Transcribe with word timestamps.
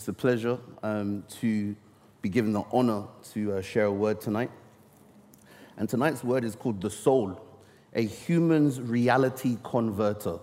It's 0.00 0.08
a 0.08 0.14
pleasure 0.14 0.56
um, 0.82 1.24
to 1.40 1.76
be 2.22 2.30
given 2.30 2.54
the 2.54 2.62
honor 2.72 3.04
to 3.34 3.52
uh, 3.52 3.60
share 3.60 3.84
a 3.84 3.92
word 3.92 4.18
tonight. 4.18 4.50
And 5.76 5.90
tonight's 5.90 6.24
word 6.24 6.42
is 6.42 6.56
called 6.56 6.80
the 6.80 6.88
soul, 6.88 7.38
a 7.92 8.00
human's 8.00 8.80
reality 8.80 9.58
converter. 9.62 10.38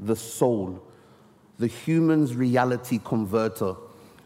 The 0.00 0.16
soul, 0.16 0.82
the 1.60 1.68
human's 1.68 2.34
reality 2.34 2.98
converter. 3.04 3.76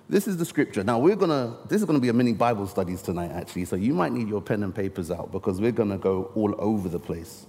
This 0.09 0.29
is 0.29 0.38
the 0.38 0.46
scripture. 0.46 0.82
Now 0.82 0.98
we're 0.98 1.15
gonna. 1.15 1.59
This 1.69 1.82
is 1.82 1.85
gonna 1.85 2.01
be 2.01 2.09
a 2.09 2.15
mini 2.15 2.32
Bible 2.32 2.66
studies 2.66 3.02
tonight, 3.02 3.32
actually. 3.32 3.66
So 3.66 3.77
you 3.77 3.93
might 3.93 4.12
need 4.12 4.29
your 4.29 4.41
pen 4.41 4.62
and 4.62 4.74
papers 4.74 5.10
out 5.10 5.30
because 5.30 5.60
we're 5.60 5.73
gonna 5.73 5.98
go 5.98 6.32
all 6.35 6.55
over 6.59 6.88
the 6.88 6.98
place. 6.98 7.45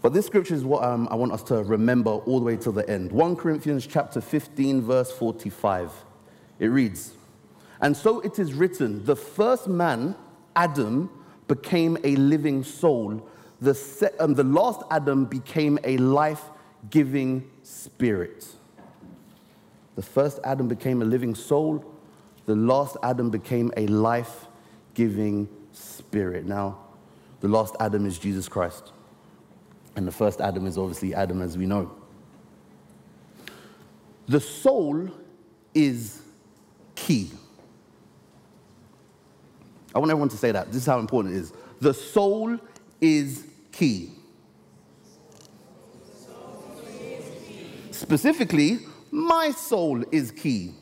But 0.00 0.12
this 0.12 0.26
scripture 0.26 0.54
is 0.54 0.64
what 0.64 0.84
um, 0.84 1.08
I 1.10 1.16
want 1.16 1.32
us 1.32 1.42
to 1.44 1.62
remember 1.64 2.10
all 2.10 2.38
the 2.38 2.44
way 2.44 2.56
to 2.58 2.70
the 2.70 2.88
end. 2.88 3.10
1 3.10 3.36
Corinthians 3.36 3.86
chapter 3.86 4.20
15, 4.20 4.82
verse 4.82 5.10
45. 5.10 5.90
It 6.60 6.66
reads, 6.66 7.12
And 7.80 7.96
so 7.96 8.20
it 8.20 8.38
is 8.38 8.54
written, 8.54 9.04
the 9.04 9.16
first 9.16 9.66
man, 9.66 10.14
Adam, 10.54 11.10
became 11.48 11.98
a 12.04 12.14
living 12.16 12.62
soul. 12.62 13.28
The, 13.60 13.74
se- 13.74 14.12
um, 14.20 14.34
the 14.34 14.44
last 14.44 14.82
Adam 14.90 15.24
became 15.24 15.78
a 15.82 15.96
life 15.96 16.44
giving 16.90 17.50
spirit. 17.64 18.46
The 19.96 20.02
first 20.02 20.38
Adam 20.44 20.68
became 20.68 21.02
a 21.02 21.04
living 21.04 21.34
soul. 21.34 21.84
The 22.46 22.54
last 22.54 22.96
Adam 23.02 23.30
became 23.30 23.72
a 23.76 23.88
life 23.88 24.46
giving 24.94 25.48
spirit. 25.72 26.46
Now, 26.46 26.78
the 27.40 27.48
last 27.48 27.74
Adam 27.80 28.06
is 28.06 28.16
Jesus 28.16 28.48
Christ. 28.48 28.92
And 29.98 30.06
the 30.06 30.12
first 30.12 30.40
Adam 30.40 30.64
is 30.64 30.78
obviously 30.78 31.12
Adam 31.12 31.42
as 31.42 31.58
we 31.58 31.66
know. 31.66 31.90
The 34.28 34.38
soul 34.38 35.10
is 35.74 36.22
key. 36.94 37.32
I 39.92 39.98
want 39.98 40.08
everyone 40.12 40.28
to 40.28 40.36
say 40.36 40.52
that. 40.52 40.68
This 40.68 40.82
is 40.82 40.86
how 40.86 41.00
important 41.00 41.34
it 41.34 41.38
is. 41.38 41.52
The 41.80 41.92
soul 41.92 42.58
is 43.00 43.48
key. 43.72 44.12
Specifically, 47.90 48.78
my 49.10 49.50
soul 49.50 50.04
is 50.12 50.30
key. 50.30 50.74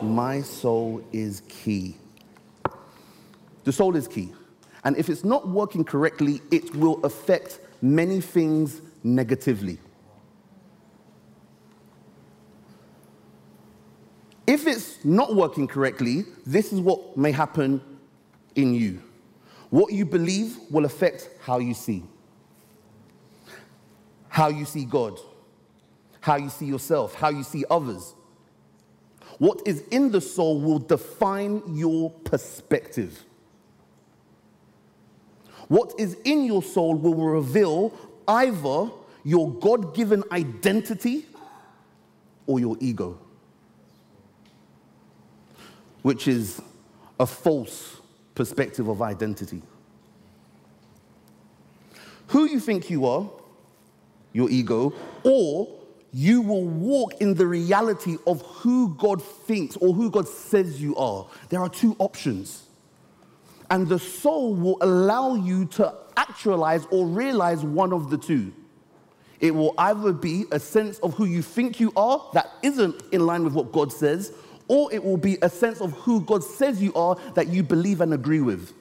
My 0.00 0.42
soul 0.42 1.02
is 1.10 1.42
key. 1.48 1.96
The 3.64 3.72
soul 3.72 3.96
is 3.96 4.06
key. 4.06 4.32
And 4.84 4.96
if 4.96 5.08
it's 5.08 5.24
not 5.24 5.48
working 5.48 5.82
correctly, 5.82 6.40
it 6.52 6.72
will 6.76 7.04
affect 7.04 7.58
many 7.80 8.20
things 8.20 8.80
negatively. 9.02 9.78
If 14.46 14.66
it's 14.66 15.04
not 15.04 15.34
working 15.34 15.68
correctly, 15.68 16.24
this 16.44 16.72
is 16.72 16.80
what 16.80 17.16
may 17.16 17.30
happen 17.30 17.80
in 18.56 18.74
you. 18.74 19.02
What 19.70 19.92
you 19.92 20.04
believe 20.04 20.56
will 20.70 20.84
affect 20.84 21.30
how 21.40 21.58
you 21.58 21.74
see, 21.74 22.02
how 24.28 24.48
you 24.48 24.64
see 24.64 24.84
God, 24.84 25.18
how 26.20 26.36
you 26.36 26.48
see 26.48 26.66
yourself, 26.66 27.14
how 27.14 27.28
you 27.28 27.44
see 27.44 27.64
others. 27.70 28.14
What 29.38 29.62
is 29.64 29.82
in 29.90 30.10
the 30.10 30.20
soul 30.20 30.60
will 30.60 30.80
define 30.80 31.62
your 31.68 32.10
perspective. 32.10 33.24
What 35.70 35.94
is 35.98 36.16
in 36.24 36.46
your 36.46 36.64
soul 36.64 36.96
will 36.96 37.14
reveal 37.14 37.92
either 38.26 38.90
your 39.22 39.52
God 39.52 39.94
given 39.94 40.24
identity 40.32 41.26
or 42.48 42.58
your 42.58 42.76
ego, 42.80 43.16
which 46.02 46.26
is 46.26 46.60
a 47.20 47.24
false 47.26 47.98
perspective 48.34 48.88
of 48.88 49.00
identity. 49.00 49.62
Who 52.26 52.46
you 52.46 52.58
think 52.58 52.90
you 52.90 53.06
are, 53.06 53.30
your 54.32 54.50
ego, 54.50 54.92
or 55.22 55.68
you 56.12 56.42
will 56.42 56.64
walk 56.64 57.20
in 57.20 57.34
the 57.34 57.46
reality 57.46 58.16
of 58.26 58.42
who 58.42 58.96
God 58.96 59.22
thinks 59.22 59.76
or 59.76 59.94
who 59.94 60.10
God 60.10 60.26
says 60.26 60.82
you 60.82 60.96
are. 60.96 61.28
There 61.48 61.60
are 61.60 61.68
two 61.68 61.94
options. 62.00 62.64
And 63.70 63.88
the 63.88 63.98
soul 63.98 64.54
will 64.54 64.78
allow 64.80 65.34
you 65.34 65.64
to 65.66 65.94
actualize 66.16 66.86
or 66.90 67.06
realize 67.06 67.64
one 67.64 67.92
of 67.92 68.10
the 68.10 68.18
two. 68.18 68.52
It 69.38 69.54
will 69.54 69.74
either 69.78 70.12
be 70.12 70.44
a 70.50 70.60
sense 70.60 70.98
of 70.98 71.14
who 71.14 71.24
you 71.24 71.40
think 71.40 71.80
you 71.80 71.92
are 71.96 72.28
that 72.34 72.50
isn't 72.62 73.00
in 73.12 73.24
line 73.24 73.44
with 73.44 73.54
what 73.54 73.72
God 73.72 73.92
says, 73.92 74.32
or 74.68 74.92
it 74.92 75.02
will 75.02 75.16
be 75.16 75.38
a 75.40 75.48
sense 75.48 75.80
of 75.80 75.92
who 75.92 76.20
God 76.20 76.44
says 76.44 76.82
you 76.82 76.92
are 76.94 77.16
that 77.34 77.48
you 77.48 77.62
believe 77.62 78.00
and 78.00 78.12
agree 78.12 78.40
with. 78.40 78.74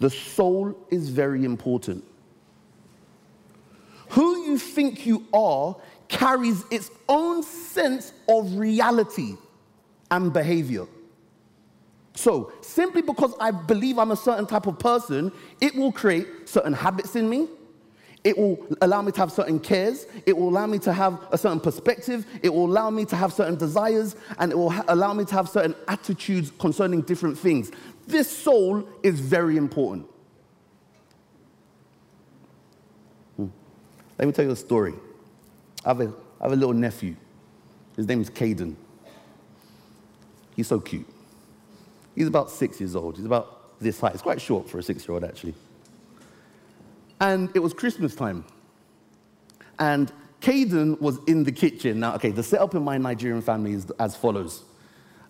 The 0.00 0.10
soul 0.10 0.76
is 0.90 1.08
very 1.08 1.44
important. 1.44 2.04
Who 4.10 4.44
you 4.44 4.58
think 4.58 5.06
you 5.06 5.26
are 5.32 5.76
carries 6.08 6.64
its 6.70 6.90
own 7.08 7.42
sense 7.42 8.12
of 8.28 8.56
reality 8.56 9.36
and 10.10 10.32
behavior. 10.32 10.86
So, 12.18 12.52
simply 12.62 13.00
because 13.00 13.32
I 13.38 13.52
believe 13.52 13.96
I'm 13.96 14.10
a 14.10 14.16
certain 14.16 14.44
type 14.44 14.66
of 14.66 14.76
person, 14.80 15.30
it 15.60 15.76
will 15.76 15.92
create 15.92 16.48
certain 16.48 16.72
habits 16.72 17.14
in 17.14 17.30
me. 17.30 17.46
It 18.24 18.36
will 18.36 18.58
allow 18.80 19.02
me 19.02 19.12
to 19.12 19.20
have 19.20 19.30
certain 19.30 19.60
cares. 19.60 20.08
It 20.26 20.36
will 20.36 20.48
allow 20.48 20.66
me 20.66 20.80
to 20.80 20.92
have 20.92 21.20
a 21.30 21.38
certain 21.38 21.60
perspective. 21.60 22.26
It 22.42 22.52
will 22.52 22.66
allow 22.66 22.90
me 22.90 23.04
to 23.04 23.14
have 23.14 23.32
certain 23.32 23.54
desires. 23.54 24.16
And 24.40 24.50
it 24.50 24.56
will 24.58 24.70
ha- 24.70 24.84
allow 24.88 25.12
me 25.12 25.26
to 25.26 25.34
have 25.36 25.48
certain 25.48 25.76
attitudes 25.86 26.50
concerning 26.58 27.02
different 27.02 27.38
things. 27.38 27.70
This 28.08 28.28
soul 28.28 28.84
is 29.04 29.20
very 29.20 29.56
important. 29.56 30.08
Hmm. 33.36 33.46
Let 34.18 34.26
me 34.26 34.32
tell 34.32 34.44
you 34.44 34.50
a 34.50 34.56
story. 34.56 34.94
I 35.84 35.90
have 35.90 36.00
a, 36.00 36.12
I 36.40 36.44
have 36.46 36.52
a 36.52 36.56
little 36.56 36.74
nephew. 36.74 37.14
His 37.94 38.08
name 38.08 38.20
is 38.20 38.28
Caden. 38.28 38.74
He's 40.56 40.66
so 40.66 40.80
cute. 40.80 41.06
He's 42.18 42.26
about 42.26 42.50
six 42.50 42.80
years 42.80 42.96
old. 42.96 43.16
He's 43.16 43.24
about 43.24 43.78
this 43.80 44.00
height. 44.00 44.12
It's 44.12 44.22
quite 44.22 44.40
short 44.40 44.68
for 44.68 44.78
a 44.78 44.82
six 44.82 45.06
year 45.06 45.14
old, 45.14 45.22
actually. 45.22 45.54
And 47.20 47.48
it 47.54 47.60
was 47.60 47.72
Christmas 47.72 48.16
time. 48.16 48.44
And 49.78 50.10
Caden 50.40 51.00
was 51.00 51.20
in 51.28 51.44
the 51.44 51.52
kitchen. 51.52 52.00
Now, 52.00 52.16
okay, 52.16 52.32
the 52.32 52.42
setup 52.42 52.74
in 52.74 52.82
my 52.82 52.98
Nigerian 52.98 53.40
family 53.40 53.72
is 53.72 53.88
as 54.00 54.16
follows. 54.16 54.64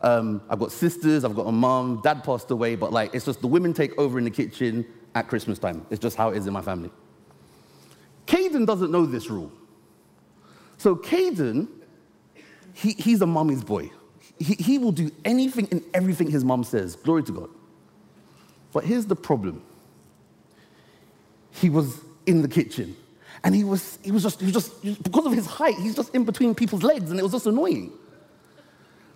Um, 0.00 0.41
I've 0.49 0.60
got 0.60 0.72
sisters, 0.72 1.25
I've 1.25 1.34
got 1.34 1.47
a 1.47 1.53
mom, 1.53 2.00
dad 2.03 2.25
passed 2.25 2.50
away, 2.50 2.75
but 2.75 2.91
like 2.91 3.15
it's 3.15 3.26
just 3.26 3.43
the 3.43 3.49
women 3.49 3.75
take 3.75 3.99
over 3.99 4.16
in 4.16 4.25
the 4.25 4.31
kitchen 4.31 4.87
at 5.15 5.28
Christmas 5.28 5.59
time. 5.59 5.84
It's 5.91 6.00
just 6.00 6.16
how 6.16 6.31
it 6.31 6.38
is 6.38 6.47
in 6.47 6.55
my 6.55 6.62
family. 6.62 6.91
Caden 8.26 8.66
doesn't 8.66 8.91
know 8.91 9.05
this 9.05 9.28
rule. 9.28 9.52
So 10.79 10.96
Caden, 10.96 11.69
he, 12.73 12.93
he's 12.93 13.20
a 13.20 13.26
mommy's 13.26 13.62
boy. 13.62 13.90
He, 14.38 14.55
he 14.55 14.79
will 14.79 14.93
do 14.93 15.11
anything 15.25 15.69
and 15.70 15.82
everything 15.93 16.31
his 16.31 16.44
mom 16.44 16.64
says. 16.64 16.96
Glory 16.96 17.23
to 17.25 17.32
God. 17.32 17.50
But 18.73 18.85
here's 18.85 19.06
the 19.06 19.17
problem. 19.17 19.62
He 21.50 21.70
was 21.70 22.00
in 22.26 22.43
the 22.43 22.49
kitchen 22.49 22.96
and 23.43 23.55
he 23.55 23.64
was, 23.64 23.99
he 24.02 24.12
was 24.12 24.23
just, 24.23 24.40
he 24.40 24.46
was 24.46 24.55
just, 24.55 25.02
because 25.02 25.26
of 25.26 25.32
his 25.32 25.46
height, 25.46 25.75
he's 25.76 25.96
just 25.96 26.14
in 26.14 26.25
between 26.25 26.55
people's 26.55 26.82
legs 26.82 27.11
and 27.11 27.19
it 27.19 27.23
was 27.23 27.32
just 27.32 27.46
annoying. 27.46 27.93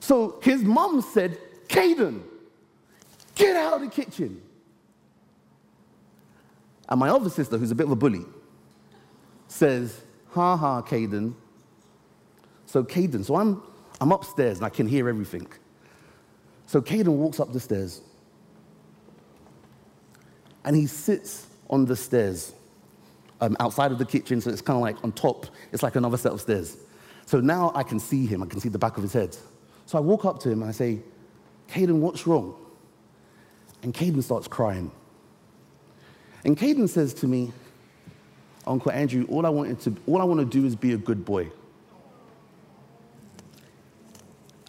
So 0.00 0.40
his 0.42 0.62
mom 0.62 1.00
said, 1.02 1.38
Caden, 1.68 2.22
get 3.34 3.56
out 3.56 3.74
of 3.74 3.80
the 3.82 3.88
kitchen. 3.88 4.42
And 6.88 6.98
my 6.98 7.08
other 7.08 7.30
sister, 7.30 7.56
who's 7.56 7.70
a 7.70 7.74
bit 7.74 7.86
of 7.86 7.92
a 7.92 7.96
bully, 7.96 8.24
says, 9.46 10.02
ha 10.30 10.56
ha, 10.56 10.82
Caden. 10.82 11.34
So 12.66 12.82
Caden, 12.82 13.24
so 13.24 13.36
I'm 13.36 13.62
I'm 14.02 14.10
upstairs 14.10 14.56
and 14.56 14.66
I 14.66 14.68
can 14.68 14.88
hear 14.88 15.08
everything. 15.08 15.46
So 16.66 16.82
Caden 16.82 17.06
walks 17.06 17.38
up 17.38 17.52
the 17.52 17.60
stairs 17.60 18.00
and 20.64 20.74
he 20.74 20.88
sits 20.88 21.46
on 21.70 21.84
the 21.84 21.94
stairs 21.94 22.52
um, 23.40 23.56
outside 23.60 23.92
of 23.92 23.98
the 23.98 24.04
kitchen, 24.04 24.40
so 24.40 24.50
it's 24.50 24.60
kind 24.60 24.76
of 24.76 24.82
like 24.82 24.96
on 25.04 25.12
top, 25.12 25.46
it's 25.70 25.84
like 25.84 25.94
another 25.94 26.16
set 26.16 26.32
of 26.32 26.40
stairs. 26.40 26.78
So 27.26 27.38
now 27.38 27.70
I 27.76 27.84
can 27.84 28.00
see 28.00 28.26
him, 28.26 28.42
I 28.42 28.46
can 28.46 28.58
see 28.58 28.68
the 28.68 28.78
back 28.78 28.96
of 28.96 29.04
his 29.04 29.12
head. 29.12 29.36
So 29.86 29.98
I 29.98 30.00
walk 30.00 30.24
up 30.24 30.40
to 30.40 30.50
him 30.50 30.62
and 30.62 30.68
I 30.68 30.72
say, 30.72 30.98
Caden, 31.68 32.00
what's 32.00 32.26
wrong? 32.26 32.56
And 33.84 33.94
Caden 33.94 34.24
starts 34.24 34.48
crying. 34.48 34.90
And 36.44 36.58
Caden 36.58 36.88
says 36.88 37.14
to 37.14 37.28
me, 37.28 37.52
Uncle 38.66 38.90
Andrew, 38.90 39.28
all 39.28 39.46
I, 39.46 39.48
wanted 39.48 39.78
to, 39.82 39.96
all 40.08 40.20
I 40.20 40.24
want 40.24 40.40
to 40.40 40.60
do 40.60 40.66
is 40.66 40.74
be 40.74 40.92
a 40.92 40.98
good 40.98 41.24
boy. 41.24 41.52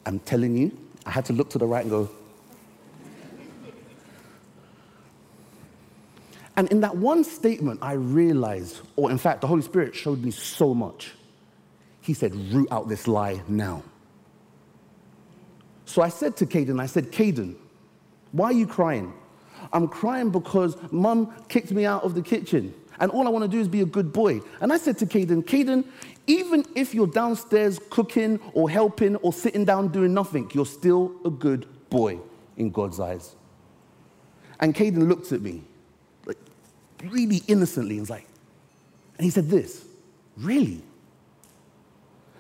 I'm 0.06 0.20
telling 0.20 0.56
you, 0.56 0.78
I 1.06 1.12
had 1.12 1.26
to 1.26 1.34
look 1.34 1.50
to 1.52 1.58
the 1.58 1.66
right 1.66 1.82
and 1.82 1.92
go. 1.92 2.10
And 6.56 6.72
in 6.72 6.82
that 6.82 6.96
one 6.96 7.24
statement, 7.24 7.80
I 7.82 7.94
realized, 7.94 8.82
or 8.96 9.10
in 9.10 9.18
fact, 9.18 9.42
the 9.42 9.48
Holy 9.48 9.64
Spirit 9.64 9.96
showed 9.96 10.24
me 10.24 10.32
so 10.32 10.74
much. 10.74 11.14
He 12.02 12.14
said, 12.14 12.36
root 12.54 12.68
out 12.72 12.90
this 12.90 13.08
lie 13.08 13.42
now. 13.48 13.82
So 15.86 16.02
I 16.02 16.10
said 16.10 16.38
to 16.38 16.46
Caden, 16.46 16.80
I 16.80 16.86
said, 16.86 17.12
Caden, 17.12 17.56
why 18.32 18.48
are 18.48 18.54
you 18.54 18.68
crying? 18.68 19.14
I'm 19.72 19.88
crying 19.88 20.30
because 20.30 20.76
mum 20.92 21.34
kicked 21.48 21.72
me 21.72 21.86
out 21.86 22.04
of 22.04 22.14
the 22.14 22.22
kitchen 22.22 22.74
and 23.04 23.12
all 23.12 23.28
I 23.28 23.30
want 23.30 23.44
to 23.44 23.50
do 23.50 23.60
is 23.60 23.68
be 23.68 23.82
a 23.82 23.86
good 23.86 24.14
boy. 24.14 24.40
And 24.62 24.72
I 24.72 24.78
said 24.78 24.98
to 25.00 25.06
Caden, 25.06 25.44
Caden, 25.44 25.84
even 26.26 26.66
if 26.74 26.96
you're 26.96 27.06
downstairs 27.06 27.78
cooking 27.90 28.40
or 28.54 28.70
helping 28.70 29.18
or 29.18 29.34
sitting 29.34 29.66
down 29.66 29.90
doing 29.90 30.14
nothing, 30.14 30.50
you're 30.54 30.66
still 30.66 31.12
a 31.26 31.30
good 31.30 31.68
boy 31.90 32.18
in 32.56 32.72
God's 32.72 33.02
eyes. 33.02 33.36
And 34.62 34.74
Caden 34.74 35.10
looked 35.10 35.34
at 35.34 35.42
me, 35.42 35.64
like 36.26 36.38
really 37.04 37.42
innocently, 37.50 37.96
and 37.96 38.04
was 38.04 38.10
like, 38.10 38.26
and 39.18 39.26
he 39.26 39.32
said 39.32 39.50
this, 39.50 39.84
really? 40.38 40.82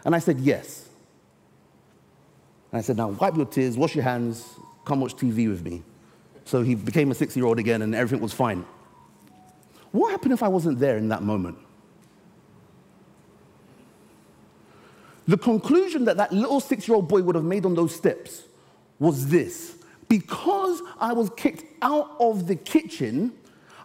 And 0.05 0.15
I 0.15 0.19
said, 0.19 0.39
yes. 0.39 0.87
And 2.71 2.79
I 2.79 2.81
said, 2.81 2.95
now 2.95 3.09
wipe 3.09 3.35
your 3.35 3.47
tears, 3.47 3.75
wash 3.75 3.95
your 3.95 4.05
hands, 4.05 4.47
come 4.85 5.01
watch 5.01 5.17
TV 5.17 5.49
with 5.49 5.61
me. 5.61 5.83
So 6.45 6.61
he 6.61 6.73
became 6.73 7.11
a 7.11 7.15
six 7.15 7.35
year 7.35 7.45
old 7.45 7.59
again 7.59 7.81
and 7.81 7.93
everything 7.93 8.23
was 8.23 8.31
fine. 8.31 8.65
What 9.93 10.09
happened 10.09 10.33
if 10.33 10.41
I 10.41 10.47
wasn't 10.47 10.79
there 10.79 10.97
in 10.97 11.07
that 11.09 11.21
moment? 11.21 11.57
The 15.27 15.37
conclusion 15.37 16.05
that 16.05 16.17
that 16.17 16.33
little 16.33 16.59
six 16.59 16.87
year 16.87 16.95
old 16.95 17.07
boy 17.07 17.21
would 17.21 17.35
have 17.35 17.45
made 17.45 17.63
on 17.65 17.75
those 17.75 17.95
steps 17.95 18.43
was 18.99 19.27
this 19.27 19.75
because 20.09 20.81
I 20.99 21.13
was 21.13 21.29
kicked 21.37 21.63
out 21.83 22.15
of 22.19 22.47
the 22.47 22.55
kitchen, 22.55 23.33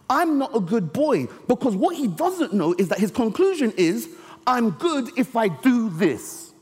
I'm 0.09 0.39
not 0.39 0.55
a 0.55 0.59
good 0.59 0.91
boy. 0.91 1.27
Because 1.47 1.75
what 1.75 1.95
he 1.95 2.07
doesn't 2.07 2.53
know 2.53 2.73
is 2.77 2.89
that 2.89 2.97
his 2.97 3.11
conclusion 3.11 3.71
is 3.77 4.09
I'm 4.47 4.71
good 4.71 5.11
if 5.15 5.35
I 5.35 5.47
do 5.47 5.89
this. 5.91 6.53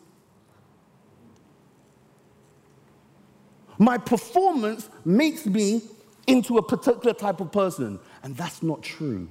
My 3.78 3.98
performance 3.98 4.90
makes 5.06 5.46
me 5.46 5.82
into 6.28 6.58
a 6.58 6.62
particular 6.62 7.14
type 7.14 7.40
of 7.40 7.52
person. 7.54 8.00
And 8.24 8.36
that's 8.36 8.62
not 8.62 8.84
true. 8.84 9.30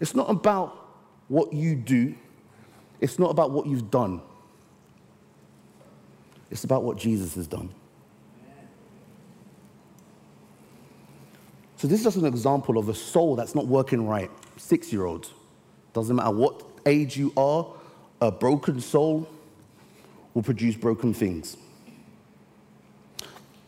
It's 0.00 0.14
not 0.14 0.30
about 0.30 0.88
what 1.28 1.52
you 1.52 1.76
do, 1.76 2.14
it's 3.00 3.18
not 3.18 3.30
about 3.30 3.50
what 3.50 3.66
you've 3.66 3.90
done. 3.90 4.22
It's 6.50 6.64
about 6.64 6.82
what 6.82 6.96
Jesus 6.96 7.36
has 7.36 7.46
done. 7.46 7.70
So, 11.76 11.86
this 11.86 12.00
is 12.00 12.04
just 12.04 12.16
an 12.16 12.26
example 12.26 12.76
of 12.76 12.88
a 12.88 12.94
soul 12.94 13.36
that's 13.36 13.54
not 13.54 13.66
working 13.66 14.06
right. 14.06 14.30
Six 14.56 14.92
year 14.92 15.06
olds. 15.06 15.32
Doesn't 15.92 16.16
matter 16.16 16.30
what 16.30 16.62
age 16.84 17.16
you 17.16 17.32
are, 17.36 17.66
a 18.20 18.30
broken 18.30 18.80
soul 18.80 19.28
will 20.34 20.42
produce 20.42 20.76
broken 20.76 21.14
things. 21.14 21.56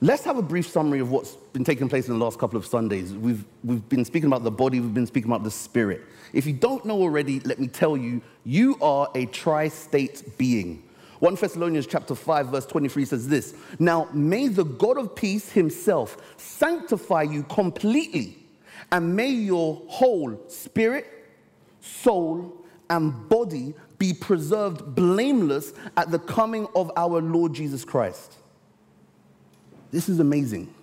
Let's 0.03 0.25
have 0.25 0.37
a 0.37 0.43
brief 0.43 0.67
summary 0.67 0.99
of 0.99 1.13
what's 1.13 1.37
been 1.53 1.63
taking 1.63 1.89
place 1.89 2.09
in 2.09 2.19
the 2.19 2.25
last 2.25 2.37
couple 2.37 2.57
of 2.57 2.67
Sundays. 2.67 3.13
We've, 3.13 3.45
we've 3.63 3.89
been 3.89 4.05
speaking 4.05 4.27
about 4.27 4.43
the 4.43 4.51
body, 4.51 4.81
we've 4.81 4.93
been 4.93 5.07
speaking 5.07 5.31
about 5.31 5.45
the 5.45 5.51
spirit. 5.53 6.01
If 6.33 6.45
you 6.45 6.53
don't 6.53 6.85
know 6.85 7.01
already, 7.01 7.39
let 7.39 7.61
me 7.61 7.69
tell 7.69 7.97
you, 7.97 8.21
you 8.43 8.77
are 8.83 9.09
a 9.15 9.27
tri 9.27 9.69
state 9.69 10.37
being. 10.37 10.83
1 11.21 11.37
Thessalonians 11.37 11.87
chapter 11.87 12.17
5 12.17 12.49
verse 12.49 12.67
23 12.67 13.05
says 13.05 13.29
this, 13.29 13.55
"Now 13.79 14.09
may 14.13 14.49
the 14.49 14.65
God 14.65 14.99
of 14.99 15.15
peace 15.15 15.53
himself 15.53 16.17
sanctify 16.37 17.23
you 17.23 17.45
completely, 17.45 18.37
and 18.91 19.15
may 19.15 19.31
your 19.31 19.83
whole 19.87 20.37
spirit, 20.49 21.07
soul, 21.81 22.53
and 22.91 23.29
body 23.29 23.73
be 23.99 24.13
preserved 24.13 24.97
blameless 24.97 25.73
at 25.97 26.11
the 26.11 26.19
coming 26.19 26.67
of 26.75 26.91
our 26.97 27.23
Lord 27.23 27.53
Jesus 27.53 27.85
Christ." 27.85 28.39
This 29.93 30.09
is 30.09 30.19
amazing. 30.19 30.75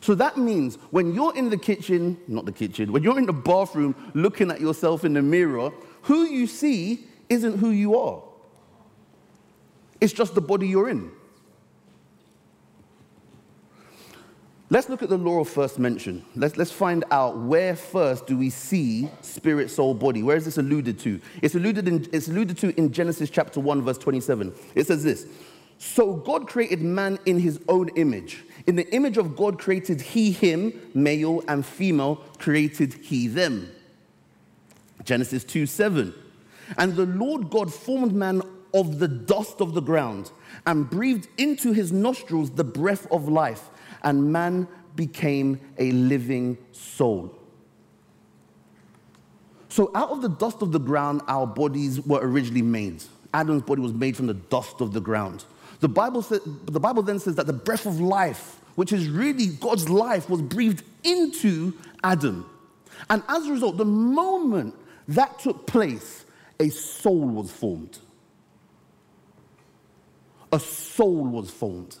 So 0.00 0.14
that 0.14 0.38
means 0.38 0.76
when 0.90 1.14
you're 1.14 1.36
in 1.36 1.50
the 1.50 1.58
kitchen, 1.58 2.16
not 2.26 2.46
the 2.46 2.52
kitchen, 2.52 2.90
when 2.90 3.02
you're 3.02 3.18
in 3.18 3.26
the 3.26 3.32
bathroom 3.32 3.94
looking 4.14 4.50
at 4.50 4.60
yourself 4.60 5.04
in 5.04 5.12
the 5.12 5.22
mirror, 5.22 5.70
who 6.02 6.24
you 6.24 6.46
see 6.46 7.06
isn't 7.28 7.58
who 7.58 7.70
you 7.70 7.96
are. 7.98 8.22
It's 10.00 10.14
just 10.14 10.34
the 10.34 10.40
body 10.40 10.66
you're 10.66 10.88
in. 10.88 11.12
Let's 14.72 14.88
look 14.88 15.02
at 15.02 15.08
the 15.08 15.18
law 15.18 15.40
of 15.40 15.48
first 15.48 15.80
mention. 15.80 16.24
Let's, 16.36 16.56
let's 16.56 16.70
find 16.70 17.04
out 17.10 17.36
where 17.36 17.74
first 17.74 18.28
do 18.28 18.38
we 18.38 18.50
see 18.50 19.10
spirit, 19.20 19.68
soul, 19.68 19.94
body. 19.94 20.22
Where 20.22 20.36
is 20.36 20.44
this 20.44 20.58
alluded 20.58 20.98
to? 21.00 21.20
It's 21.42 21.56
alluded, 21.56 21.88
in, 21.88 22.08
it's 22.12 22.28
alluded 22.28 22.56
to 22.58 22.78
in 22.78 22.92
Genesis 22.92 23.30
chapter 23.30 23.58
1, 23.58 23.82
verse 23.82 23.98
27. 23.98 24.54
It 24.76 24.86
says 24.86 25.02
this 25.02 25.26
So 25.82 26.12
God 26.12 26.46
created 26.46 26.82
man 26.82 27.18
in 27.24 27.38
his 27.38 27.58
own 27.66 27.88
image. 27.96 28.44
In 28.66 28.76
the 28.76 28.86
image 28.94 29.16
of 29.16 29.34
God 29.34 29.58
created 29.58 29.98
he 29.98 30.30
him, 30.30 30.78
male 30.92 31.42
and 31.48 31.64
female 31.64 32.16
created 32.36 32.92
he 32.92 33.26
them. 33.28 33.72
Genesis 35.04 35.42
2 35.42 35.64
7. 35.64 36.12
And 36.76 36.94
the 36.94 37.06
Lord 37.06 37.48
God 37.48 37.72
formed 37.72 38.12
man 38.12 38.42
of 38.74 38.98
the 38.98 39.08
dust 39.08 39.62
of 39.62 39.72
the 39.72 39.80
ground 39.80 40.30
and 40.66 40.88
breathed 40.88 41.28
into 41.38 41.72
his 41.72 41.90
nostrils 41.92 42.50
the 42.50 42.62
breath 42.62 43.10
of 43.10 43.26
life, 43.26 43.70
and 44.02 44.30
man 44.30 44.68
became 44.96 45.58
a 45.78 45.92
living 45.92 46.58
soul. 46.72 47.34
So, 49.70 49.90
out 49.94 50.10
of 50.10 50.20
the 50.20 50.28
dust 50.28 50.60
of 50.60 50.72
the 50.72 50.78
ground, 50.78 51.22
our 51.26 51.46
bodies 51.46 52.02
were 52.02 52.20
originally 52.20 52.60
made. 52.60 53.02
Adam's 53.32 53.62
body 53.62 53.80
was 53.80 53.94
made 53.94 54.14
from 54.14 54.26
the 54.26 54.34
dust 54.34 54.82
of 54.82 54.92
the 54.92 55.00
ground. 55.00 55.46
The 55.80 55.88
Bible, 55.88 56.22
says, 56.22 56.40
the 56.66 56.80
Bible 56.80 57.02
then 57.02 57.18
says 57.18 57.36
that 57.36 57.46
the 57.46 57.52
breath 57.52 57.86
of 57.86 58.00
life, 58.00 58.60
which 58.74 58.92
is 58.92 59.08
really 59.08 59.46
God's 59.46 59.88
life, 59.88 60.28
was 60.28 60.42
breathed 60.42 60.84
into 61.02 61.72
Adam. 62.04 62.48
And 63.08 63.22
as 63.28 63.46
a 63.46 63.52
result, 63.52 63.78
the 63.78 63.84
moment 63.84 64.74
that 65.08 65.38
took 65.40 65.66
place, 65.66 66.24
a 66.58 66.68
soul 66.68 67.26
was 67.26 67.50
formed. 67.50 67.98
A 70.52 70.60
soul 70.60 71.24
was 71.24 71.50
formed. 71.50 71.96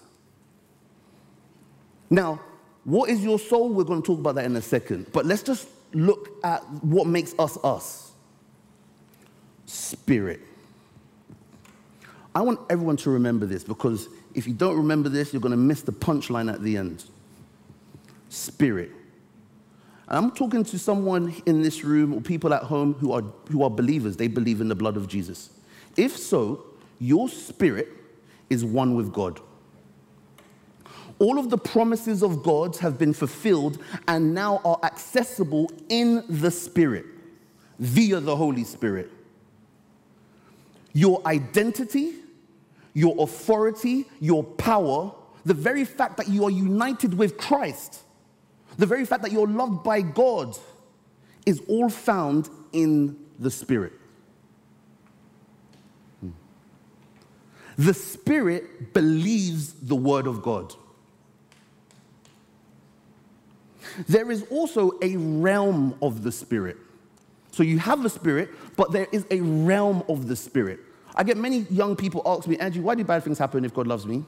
Now, 2.10 2.40
what 2.84 3.08
is 3.08 3.22
your 3.22 3.38
soul? 3.38 3.70
We're 3.70 3.84
going 3.84 4.02
to 4.02 4.06
talk 4.06 4.18
about 4.18 4.34
that 4.34 4.44
in 4.44 4.56
a 4.56 4.62
second. 4.62 5.06
But 5.12 5.24
let's 5.24 5.42
just 5.42 5.68
look 5.92 6.28
at 6.44 6.60
what 6.84 7.06
makes 7.06 7.34
us 7.38 7.56
us 7.64 8.12
spirit. 9.66 10.40
I 12.34 12.42
want 12.42 12.60
everyone 12.70 12.96
to 12.98 13.10
remember 13.10 13.46
this 13.46 13.64
because 13.64 14.08
if 14.34 14.46
you 14.46 14.54
don't 14.54 14.76
remember 14.76 15.08
this, 15.08 15.32
you're 15.32 15.42
going 15.42 15.50
to 15.50 15.56
miss 15.56 15.82
the 15.82 15.92
punchline 15.92 16.52
at 16.52 16.62
the 16.62 16.76
end. 16.76 17.04
Spirit. 18.28 18.92
And 20.08 20.18
I'm 20.18 20.30
talking 20.30 20.64
to 20.64 20.78
someone 20.78 21.34
in 21.46 21.62
this 21.62 21.84
room 21.84 22.14
or 22.14 22.20
people 22.20 22.54
at 22.54 22.62
home 22.62 22.94
who 22.94 23.12
are, 23.12 23.22
who 23.50 23.62
are 23.62 23.70
believers. 23.70 24.16
They 24.16 24.28
believe 24.28 24.60
in 24.60 24.68
the 24.68 24.74
blood 24.74 24.96
of 24.96 25.08
Jesus. 25.08 25.50
If 25.96 26.16
so, 26.16 26.64
your 27.00 27.28
spirit 27.28 27.88
is 28.48 28.64
one 28.64 28.94
with 28.94 29.12
God. 29.12 29.40
All 31.20 31.38
of 31.38 31.50
the 31.50 31.58
promises 31.58 32.22
of 32.22 32.42
God 32.42 32.76
have 32.76 32.98
been 32.98 33.12
fulfilled 33.12 33.78
and 34.08 34.34
now 34.34 34.60
are 34.64 34.80
accessible 34.82 35.70
in 35.90 36.24
the 36.28 36.50
Spirit 36.50 37.04
via 37.78 38.20
the 38.20 38.34
Holy 38.34 38.64
Spirit. 38.64 39.10
Your 40.94 41.20
identity 41.26 42.14
your 42.94 43.14
authority, 43.18 44.06
your 44.20 44.42
power, 44.42 45.12
the 45.44 45.54
very 45.54 45.84
fact 45.84 46.16
that 46.18 46.28
you 46.28 46.44
are 46.44 46.50
united 46.50 47.14
with 47.14 47.38
Christ, 47.38 48.00
the 48.78 48.86
very 48.86 49.04
fact 49.04 49.22
that 49.22 49.32
you're 49.32 49.46
loved 49.46 49.82
by 49.82 50.00
God, 50.00 50.56
is 51.46 51.62
all 51.68 51.88
found 51.88 52.48
in 52.72 53.16
the 53.38 53.50
Spirit. 53.50 53.92
Hmm. 56.20 56.30
The 57.78 57.94
Spirit 57.94 58.92
believes 58.92 59.72
the 59.74 59.96
Word 59.96 60.26
of 60.26 60.42
God. 60.42 60.74
There 64.08 64.30
is 64.30 64.44
also 64.50 64.92
a 65.02 65.16
realm 65.16 65.96
of 66.00 66.22
the 66.22 66.32
Spirit. 66.32 66.76
So 67.52 67.62
you 67.62 67.78
have 67.78 68.02
the 68.02 68.10
Spirit, 68.10 68.50
but 68.76 68.92
there 68.92 69.08
is 69.10 69.26
a 69.30 69.40
realm 69.40 70.02
of 70.08 70.28
the 70.28 70.36
Spirit. 70.36 70.80
I 71.14 71.24
get 71.24 71.36
many 71.36 71.66
young 71.70 71.96
people 71.96 72.22
ask 72.24 72.46
me, 72.46 72.56
Andrew, 72.58 72.82
why 72.82 72.94
do 72.94 73.04
bad 73.04 73.24
things 73.24 73.38
happen 73.38 73.64
if 73.64 73.74
God 73.74 73.86
loves 73.86 74.06
me? 74.06 74.24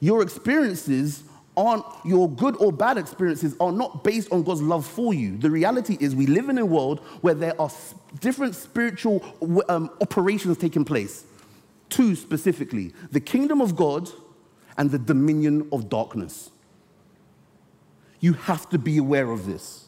Your 0.00 0.22
experiences 0.22 1.24
aren't, 1.56 1.84
your 2.04 2.30
good 2.30 2.56
or 2.56 2.72
bad 2.72 2.98
experiences 2.98 3.56
are 3.60 3.72
not 3.72 4.04
based 4.04 4.30
on 4.32 4.44
God's 4.44 4.62
love 4.62 4.86
for 4.86 5.12
you. 5.12 5.36
The 5.36 5.50
reality 5.50 5.98
is, 6.00 6.14
we 6.14 6.26
live 6.26 6.48
in 6.48 6.58
a 6.58 6.64
world 6.64 7.00
where 7.20 7.34
there 7.34 7.60
are 7.60 7.70
different 8.20 8.54
spiritual 8.54 9.24
um, 9.68 9.90
operations 10.00 10.56
taking 10.56 10.84
place. 10.84 11.24
Two 11.88 12.14
specifically 12.14 12.92
the 13.10 13.20
kingdom 13.20 13.60
of 13.60 13.74
God 13.74 14.08
and 14.76 14.90
the 14.90 14.98
dominion 14.98 15.68
of 15.72 15.88
darkness. 15.88 16.50
You 18.20 18.34
have 18.34 18.68
to 18.70 18.78
be 18.78 18.98
aware 18.98 19.30
of 19.30 19.46
this. 19.46 19.86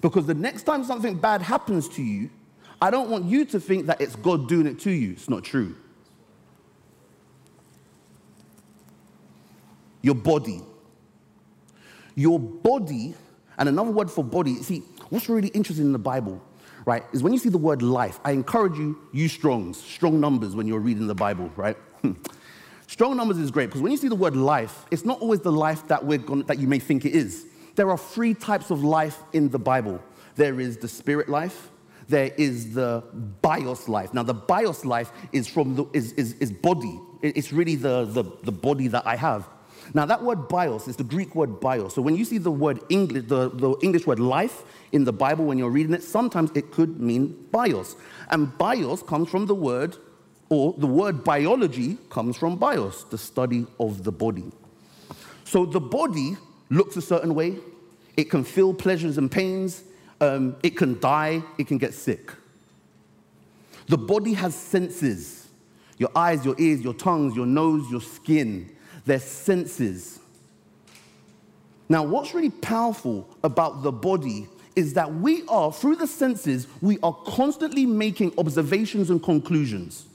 Because 0.00 0.26
the 0.26 0.34
next 0.34 0.62
time 0.62 0.84
something 0.84 1.16
bad 1.16 1.42
happens 1.42 1.88
to 1.90 2.02
you, 2.02 2.30
I 2.80 2.90
don't 2.90 3.10
want 3.10 3.24
you 3.24 3.44
to 3.46 3.60
think 3.60 3.86
that 3.86 4.00
it's 4.00 4.16
God 4.16 4.48
doing 4.48 4.66
it 4.66 4.78
to 4.80 4.90
you. 4.90 5.12
It's 5.12 5.28
not 5.28 5.44
true. 5.44 5.74
Your 10.02 10.14
body. 10.14 10.62
Your 12.14 12.38
body, 12.38 13.14
and 13.58 13.68
another 13.68 13.90
word 13.90 14.10
for 14.10 14.24
body, 14.24 14.62
see, 14.62 14.82
what's 15.10 15.28
really 15.28 15.48
interesting 15.48 15.86
in 15.86 15.92
the 15.92 15.98
Bible, 15.98 16.42
right, 16.84 17.04
is 17.12 17.22
when 17.22 17.32
you 17.32 17.38
see 17.38 17.48
the 17.48 17.58
word 17.58 17.82
life, 17.82 18.20
I 18.24 18.32
encourage 18.32 18.76
you, 18.76 18.98
use 19.12 19.32
Strong's, 19.32 19.80
strong 19.80 20.20
numbers 20.20 20.54
when 20.54 20.66
you're 20.66 20.80
reading 20.80 21.06
the 21.06 21.14
Bible, 21.14 21.50
right? 21.56 21.76
strong 22.86 23.16
numbers 23.16 23.38
is 23.38 23.50
great 23.50 23.66
because 23.66 23.82
when 23.82 23.92
you 23.92 23.98
see 23.98 24.08
the 24.08 24.16
word 24.16 24.36
life, 24.36 24.86
it's 24.90 25.04
not 25.04 25.20
always 25.20 25.40
the 25.40 25.52
life 25.52 25.86
that, 25.88 26.04
we're 26.04 26.18
gonna, 26.18 26.44
that 26.44 26.58
you 26.58 26.66
may 26.66 26.78
think 26.78 27.04
it 27.04 27.14
is. 27.14 27.46
There 27.74 27.90
are 27.90 27.98
three 27.98 28.34
types 28.34 28.70
of 28.70 28.82
life 28.82 29.18
in 29.32 29.48
the 29.50 29.58
Bible 29.58 30.02
there 30.38 30.60
is 30.60 30.76
the 30.76 30.88
spirit 30.88 31.28
life, 31.28 31.68
there 32.08 32.32
is 32.36 32.74
the 32.74 33.04
bios 33.42 33.88
life. 33.88 34.14
Now, 34.14 34.22
the 34.22 34.34
bios 34.34 34.84
life 34.84 35.12
is 35.32 35.46
from 35.46 35.76
the 35.76 35.84
is, 35.92 36.12
is, 36.12 36.32
is 36.34 36.50
body. 36.50 36.98
It's 37.22 37.52
really 37.52 37.74
the, 37.74 38.04
the, 38.04 38.24
the 38.42 38.52
body 38.52 38.88
that 38.88 39.06
I 39.06 39.16
have. 39.16 39.48
Now, 39.94 40.06
that 40.06 40.22
word 40.22 40.48
bios 40.48 40.88
is 40.88 40.96
the 40.96 41.04
Greek 41.04 41.34
word 41.34 41.60
bios. 41.60 41.94
So 41.94 42.02
when 42.02 42.16
you 42.16 42.24
see 42.24 42.38
the 42.38 42.50
word 42.50 42.80
English, 42.88 43.24
the, 43.28 43.50
the 43.50 43.76
English 43.82 44.06
word 44.06 44.20
life 44.20 44.62
in 44.92 45.04
the 45.04 45.12
Bible 45.12 45.44
when 45.44 45.58
you're 45.58 45.70
reading 45.70 45.94
it, 45.94 46.02
sometimes 46.02 46.50
it 46.54 46.70
could 46.70 47.00
mean 47.00 47.46
bios. 47.50 47.96
And 48.30 48.56
bios 48.58 49.02
comes 49.02 49.28
from 49.28 49.46
the 49.46 49.54
word, 49.54 49.96
or 50.50 50.74
the 50.78 50.86
word 50.86 51.24
biology 51.24 51.98
comes 52.10 52.36
from 52.36 52.56
bios, 52.56 53.04
the 53.04 53.18
study 53.18 53.66
of 53.80 54.04
the 54.04 54.12
body. 54.12 54.50
So 55.44 55.64
the 55.64 55.80
body 55.80 56.36
looks 56.70 56.96
a 56.96 57.02
certain 57.02 57.34
way, 57.34 57.56
it 58.16 58.30
can 58.30 58.44
feel 58.44 58.74
pleasures 58.74 59.16
and 59.16 59.30
pains, 59.30 59.82
um, 60.20 60.56
it 60.62 60.76
can 60.76 60.98
die, 61.00 61.42
it 61.58 61.66
can 61.66 61.78
get 61.78 61.94
sick. 61.94 62.32
The 63.86 63.98
body 63.98 64.34
has 64.34 64.54
senses 64.54 65.48
your 65.98 66.10
eyes, 66.14 66.44
your 66.44 66.54
ears, 66.58 66.80
your 66.80 66.94
tongues, 66.94 67.34
your 67.34 67.46
nose, 67.46 67.90
your 67.90 68.00
skin 68.00 68.70
They're 69.04 69.18
senses. 69.18 70.20
Now, 71.88 72.04
what's 72.04 72.34
really 72.34 72.50
powerful 72.50 73.28
about 73.42 73.82
the 73.82 73.90
body 73.90 74.46
is 74.76 74.94
that 74.94 75.12
we 75.12 75.42
are, 75.48 75.72
through 75.72 75.96
the 75.96 76.06
senses, 76.06 76.68
we 76.80 76.98
are 77.02 77.16
constantly 77.26 77.84
making 77.86 78.32
observations 78.38 79.10
and 79.10 79.20
conclusions. 79.20 80.06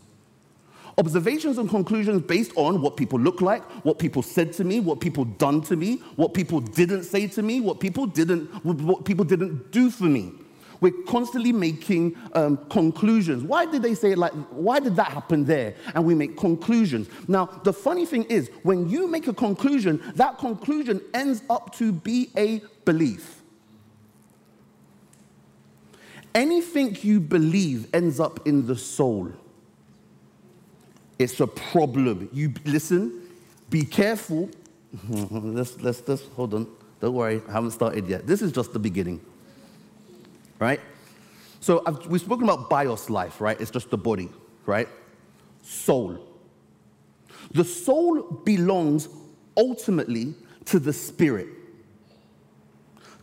Observations 0.97 1.57
and 1.57 1.67
conclusions 1.69 2.21
based 2.21 2.51
on 2.55 2.79
what 2.81 2.97
people 2.97 3.19
look 3.19 3.41
like, 3.41 3.63
what 3.83 3.97
people 3.97 4.21
said 4.21 4.53
to 4.53 4.63
me, 4.63 4.79
what 4.79 4.99
people 4.99 5.25
done 5.25 5.61
to 5.61 5.75
me, 5.75 5.95
what 6.17 6.33
people 6.35 6.59
didn't 6.59 7.03
say 7.03 7.27
to 7.27 7.41
me, 7.41 7.59
what 7.61 7.79
people 7.79 8.05
didn't, 8.05 8.45
what 8.63 9.03
people 9.03 9.25
didn't 9.25 9.71
do 9.71 9.89
for 9.89 10.03
me. 10.03 10.33
We're 10.81 10.91
constantly 11.07 11.53
making 11.53 12.17
um, 12.33 12.57
conclusions. 12.69 13.41
Why 13.41 13.65
did 13.65 13.81
they 13.81 13.95
say 13.95 14.11
it 14.11 14.17
like, 14.17 14.33
why 14.51 14.81
did 14.81 14.97
that 14.97 15.07
happen 15.07 15.45
there? 15.45 15.75
And 15.95 16.05
we 16.05 16.13
make 16.13 16.37
conclusions. 16.37 17.07
Now, 17.27 17.45
the 17.63 17.71
funny 17.71 18.05
thing 18.05 18.25
is, 18.25 18.51
when 18.63 18.89
you 18.89 19.07
make 19.07 19.27
a 19.27 19.33
conclusion, 19.33 20.01
that 20.15 20.39
conclusion 20.39 21.01
ends 21.13 21.41
up 21.49 21.73
to 21.77 21.93
be 21.93 22.31
a 22.35 22.61
belief. 22.83 23.41
Anything 26.35 26.97
you 27.01 27.19
believe 27.21 27.87
ends 27.93 28.19
up 28.19 28.45
in 28.45 28.67
the 28.67 28.75
soul. 28.75 29.31
It's 31.23 31.39
a 31.39 31.47
problem. 31.47 32.29
You 32.33 32.53
listen, 32.65 33.21
be 33.69 33.83
careful. 33.83 34.49
let's, 35.09 35.81
let's, 35.81 36.07
let's 36.07 36.23
hold 36.35 36.53
on. 36.53 36.67
Don't 37.01 37.13
worry, 37.13 37.41
I 37.49 37.51
haven't 37.51 37.71
started 37.71 38.07
yet. 38.07 38.27
This 38.27 38.41
is 38.41 38.51
just 38.51 38.73
the 38.73 38.79
beginning 38.79 39.19
right? 40.63 40.79
So 41.59 41.83
I've, 41.85 42.05
we've 42.07 42.21
spoken 42.21 42.45
about 42.47 42.69
bios 42.69 43.09
life, 43.09 43.41
right? 43.41 43.59
It's 43.59 43.71
just 43.71 43.89
the 43.89 43.97
body, 43.97 44.29
right? 44.65 44.87
Soul. 45.61 46.19
The 47.51 47.65
soul 47.65 48.41
belongs 48.45 49.09
ultimately 49.57 50.35
to 50.65 50.79
the 50.79 50.93
spirit, 50.93 51.47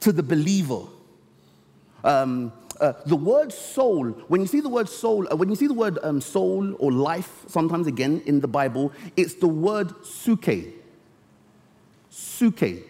to 0.01 0.13
the 0.13 0.23
believer. 0.23 0.83
Um, 2.05 2.53
uh, 2.81 2.95
the 3.07 3.17
word 3.17 3.53
soul, 3.53 4.07
when 4.29 4.41
you 4.41 4.47
see 4.47 4.61
the 4.61 4.69
word 4.69 4.89
soul, 4.89 5.27
uh, 5.31 5.37
when 5.37 5.49
you 5.49 5.57
see 5.57 5.67
the 5.67 5.75
word 5.75 5.99
um, 6.03 6.21
soul 6.21 6.75
or 6.79 6.91
life, 6.91 7.45
sometimes 7.47 7.87
again 7.87 8.23
in 8.27 8.41
the 8.41 8.49
Bible, 8.49 8.93
it's 9.17 9.35
the 9.35 9.49
word 9.49 9.93
suke. 10.05 10.49
Suke. 12.09 12.85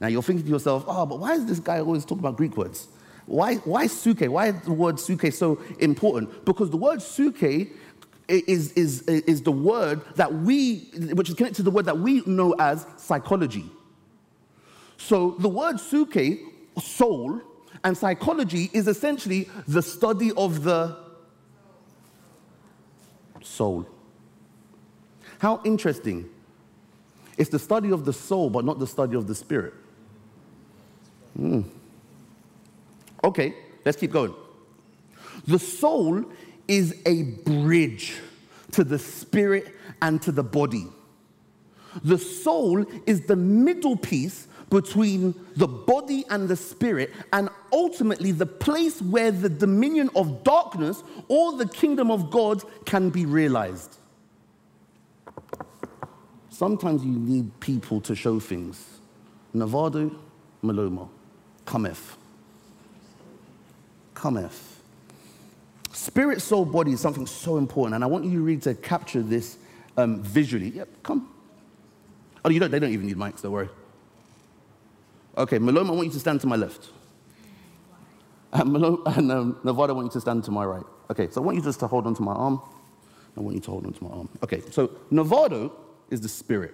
Now 0.00 0.08
you're 0.08 0.22
thinking 0.22 0.44
to 0.44 0.50
yourself, 0.50 0.84
oh, 0.86 1.06
but 1.06 1.18
why 1.18 1.34
is 1.34 1.46
this 1.46 1.60
guy 1.60 1.78
always 1.78 2.04
talking 2.04 2.20
about 2.20 2.36
Greek 2.36 2.56
words? 2.56 2.88
Why, 3.26 3.56
why 3.56 3.86
suke? 3.86 4.22
Why 4.22 4.48
is 4.48 4.60
the 4.62 4.72
word 4.72 4.98
suke 5.00 5.32
so 5.32 5.60
important? 5.78 6.44
Because 6.44 6.70
the 6.70 6.76
word 6.76 7.02
suke 7.02 7.42
is, 8.28 8.72
is, 8.72 9.02
is 9.02 9.42
the 9.42 9.52
word 9.52 10.00
that 10.14 10.32
we, 10.32 10.88
which 11.12 11.28
is 11.28 11.34
connected 11.34 11.56
to 11.56 11.62
the 11.62 11.70
word 11.70 11.86
that 11.86 11.98
we 11.98 12.22
know 12.26 12.54
as 12.58 12.86
psychology. 12.96 13.64
So 14.96 15.36
the 15.38 15.48
word 15.48 15.80
suke, 15.80 16.38
soul, 16.80 17.40
and 17.86 17.96
psychology 17.96 18.68
is 18.72 18.88
essentially 18.88 19.48
the 19.68 19.80
study 19.80 20.32
of 20.32 20.64
the 20.64 20.96
soul. 23.40 23.86
How 25.38 25.60
interesting. 25.64 26.28
It's 27.38 27.48
the 27.48 27.60
study 27.60 27.92
of 27.92 28.04
the 28.04 28.12
soul, 28.12 28.50
but 28.50 28.64
not 28.64 28.80
the 28.80 28.88
study 28.88 29.14
of 29.14 29.28
the 29.28 29.36
spirit. 29.36 29.72
Hmm. 31.36 31.60
Okay, 33.22 33.54
let's 33.84 33.96
keep 33.96 34.10
going. 34.10 34.34
The 35.46 35.60
soul 35.60 36.24
is 36.66 37.00
a 37.06 37.22
bridge 37.22 38.16
to 38.72 38.82
the 38.82 38.98
spirit 38.98 39.72
and 40.02 40.20
to 40.22 40.32
the 40.32 40.42
body. 40.42 40.88
The 42.04 42.18
soul 42.18 42.84
is 43.06 43.22
the 43.22 43.36
middle 43.36 43.96
piece 43.96 44.48
between 44.68 45.34
the 45.54 45.68
body 45.68 46.24
and 46.28 46.48
the 46.48 46.56
spirit, 46.56 47.12
and 47.32 47.48
ultimately 47.72 48.32
the 48.32 48.46
place 48.46 49.00
where 49.00 49.30
the 49.30 49.48
dominion 49.48 50.10
of 50.16 50.42
darkness 50.42 51.02
or 51.28 51.56
the 51.56 51.68
kingdom 51.68 52.10
of 52.10 52.30
God 52.30 52.62
can 52.84 53.10
be 53.10 53.26
realized. 53.26 53.96
Sometimes 56.50 57.04
you 57.04 57.12
need 57.12 57.60
people 57.60 58.00
to 58.00 58.14
show 58.14 58.40
things. 58.40 58.98
Nevada, 59.52 60.10
Maloma, 60.64 61.08
cometh 61.64 62.16
cometh. 64.16 64.82
Spirit, 65.92 66.42
soul, 66.42 66.64
body 66.64 66.92
is 66.92 67.00
something 67.00 67.26
so 67.26 67.58
important, 67.58 67.94
and 67.94 68.02
I 68.02 68.08
want 68.08 68.24
you 68.24 68.42
really 68.42 68.60
to 68.62 68.74
capture 68.74 69.22
this 69.22 69.56
um, 69.96 70.20
visually. 70.22 70.70
Yep, 70.70 70.88
come. 71.04 71.32
Oh, 72.46 72.48
you 72.48 72.60
don't, 72.60 72.70
they 72.70 72.78
don't 72.78 72.92
even 72.92 73.06
need 73.08 73.16
mics, 73.16 73.42
don't 73.42 73.50
worry. 73.50 73.68
Okay, 75.36 75.58
Maloma, 75.58 75.88
I 75.88 75.90
want 75.90 76.06
you 76.06 76.12
to 76.12 76.20
stand 76.20 76.40
to 76.42 76.46
my 76.46 76.54
left. 76.54 76.90
And, 78.52 78.72
Malone, 78.72 79.02
and 79.06 79.32
um, 79.32 79.58
Nevada, 79.64 79.92
I 79.92 79.96
want 79.96 80.06
you 80.06 80.12
to 80.12 80.20
stand 80.20 80.44
to 80.44 80.52
my 80.52 80.64
right. 80.64 80.84
Okay, 81.10 81.28
so 81.28 81.42
I 81.42 81.44
want 81.44 81.56
you 81.56 81.64
just 81.64 81.80
to 81.80 81.88
hold 81.88 82.06
onto 82.06 82.22
my 82.22 82.32
arm. 82.32 82.60
I 83.36 83.40
want 83.40 83.56
you 83.56 83.60
to 83.62 83.70
hold 83.72 83.84
onto 83.84 84.04
my 84.04 84.12
arm. 84.12 84.28
Okay, 84.44 84.62
so 84.70 84.92
Nevada 85.10 85.72
is 86.08 86.20
the 86.20 86.28
spirit. 86.28 86.72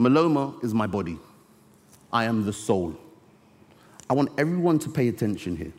Maloma 0.00 0.64
is 0.64 0.72
my 0.72 0.86
body. 0.86 1.18
I 2.10 2.24
am 2.24 2.46
the 2.46 2.54
soul. 2.54 2.96
I 4.08 4.14
want 4.14 4.30
everyone 4.38 4.78
to 4.78 4.88
pay 4.88 5.08
attention 5.08 5.58
here. 5.58 5.72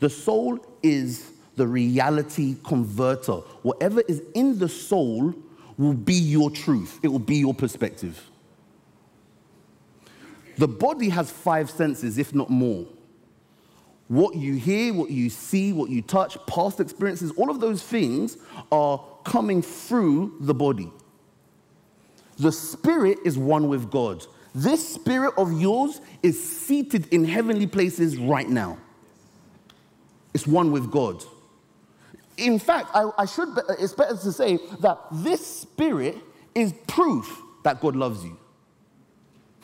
The 0.00 0.10
soul 0.10 0.58
is 0.82 1.32
the 1.56 1.66
reality 1.66 2.56
converter. 2.64 3.36
Whatever 3.62 4.02
is 4.02 4.22
in 4.34 4.58
the 4.58 4.68
soul 4.68 5.34
will 5.78 5.94
be 5.94 6.14
your 6.14 6.50
truth, 6.50 7.00
it 7.02 7.08
will 7.08 7.18
be 7.18 7.36
your 7.36 7.54
perspective. 7.54 8.30
The 10.58 10.68
body 10.68 11.08
has 11.08 11.30
five 11.30 11.70
senses, 11.70 12.18
if 12.18 12.34
not 12.34 12.50
more. 12.50 12.86
What 14.08 14.36
you 14.36 14.54
hear, 14.54 14.92
what 14.92 15.10
you 15.10 15.30
see, 15.30 15.72
what 15.72 15.88
you 15.88 16.02
touch, 16.02 16.36
past 16.46 16.80
experiences, 16.80 17.30
all 17.32 17.50
of 17.50 17.60
those 17.60 17.82
things 17.82 18.36
are 18.70 19.02
coming 19.24 19.62
through 19.62 20.36
the 20.40 20.52
body. 20.52 20.92
The 22.38 22.52
spirit 22.52 23.18
is 23.24 23.38
one 23.38 23.68
with 23.68 23.90
God. 23.90 24.26
This 24.54 24.86
spirit 24.86 25.32
of 25.38 25.58
yours 25.58 26.00
is 26.22 26.42
seated 26.42 27.08
in 27.08 27.24
heavenly 27.24 27.66
places 27.66 28.18
right 28.18 28.48
now. 28.48 28.78
It's 30.34 30.46
one 30.46 30.72
with 30.72 30.90
God. 30.90 31.24
In 32.36 32.58
fact, 32.58 32.88
I, 32.94 33.10
I 33.18 33.26
should, 33.26 33.48
it's 33.78 33.92
better 33.92 34.16
to 34.16 34.32
say 34.32 34.58
that 34.80 34.98
this 35.12 35.46
spirit 35.46 36.16
is 36.54 36.72
proof 36.86 37.40
that 37.64 37.80
God 37.80 37.96
loves 37.96 38.24
you. 38.24 38.38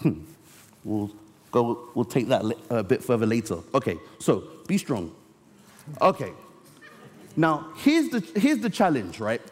Hmm. 0.01 0.21
We'll, 0.85 1.11
go, 1.51 1.89
we'll 1.95 2.05
take 2.05 2.29
that 2.29 2.45
a 2.71 2.83
bit 2.83 3.03
further 3.03 3.27
later. 3.27 3.59
Okay, 3.75 3.99
so 4.19 4.45
be 4.67 4.79
strong. 4.79 5.15
Okay. 6.01 6.33
Now, 7.37 7.73
here's 7.77 8.09
the, 8.11 8.21
here's 8.39 8.59
the 8.59 8.71
challenge, 8.71 9.21
right? 9.21 9.43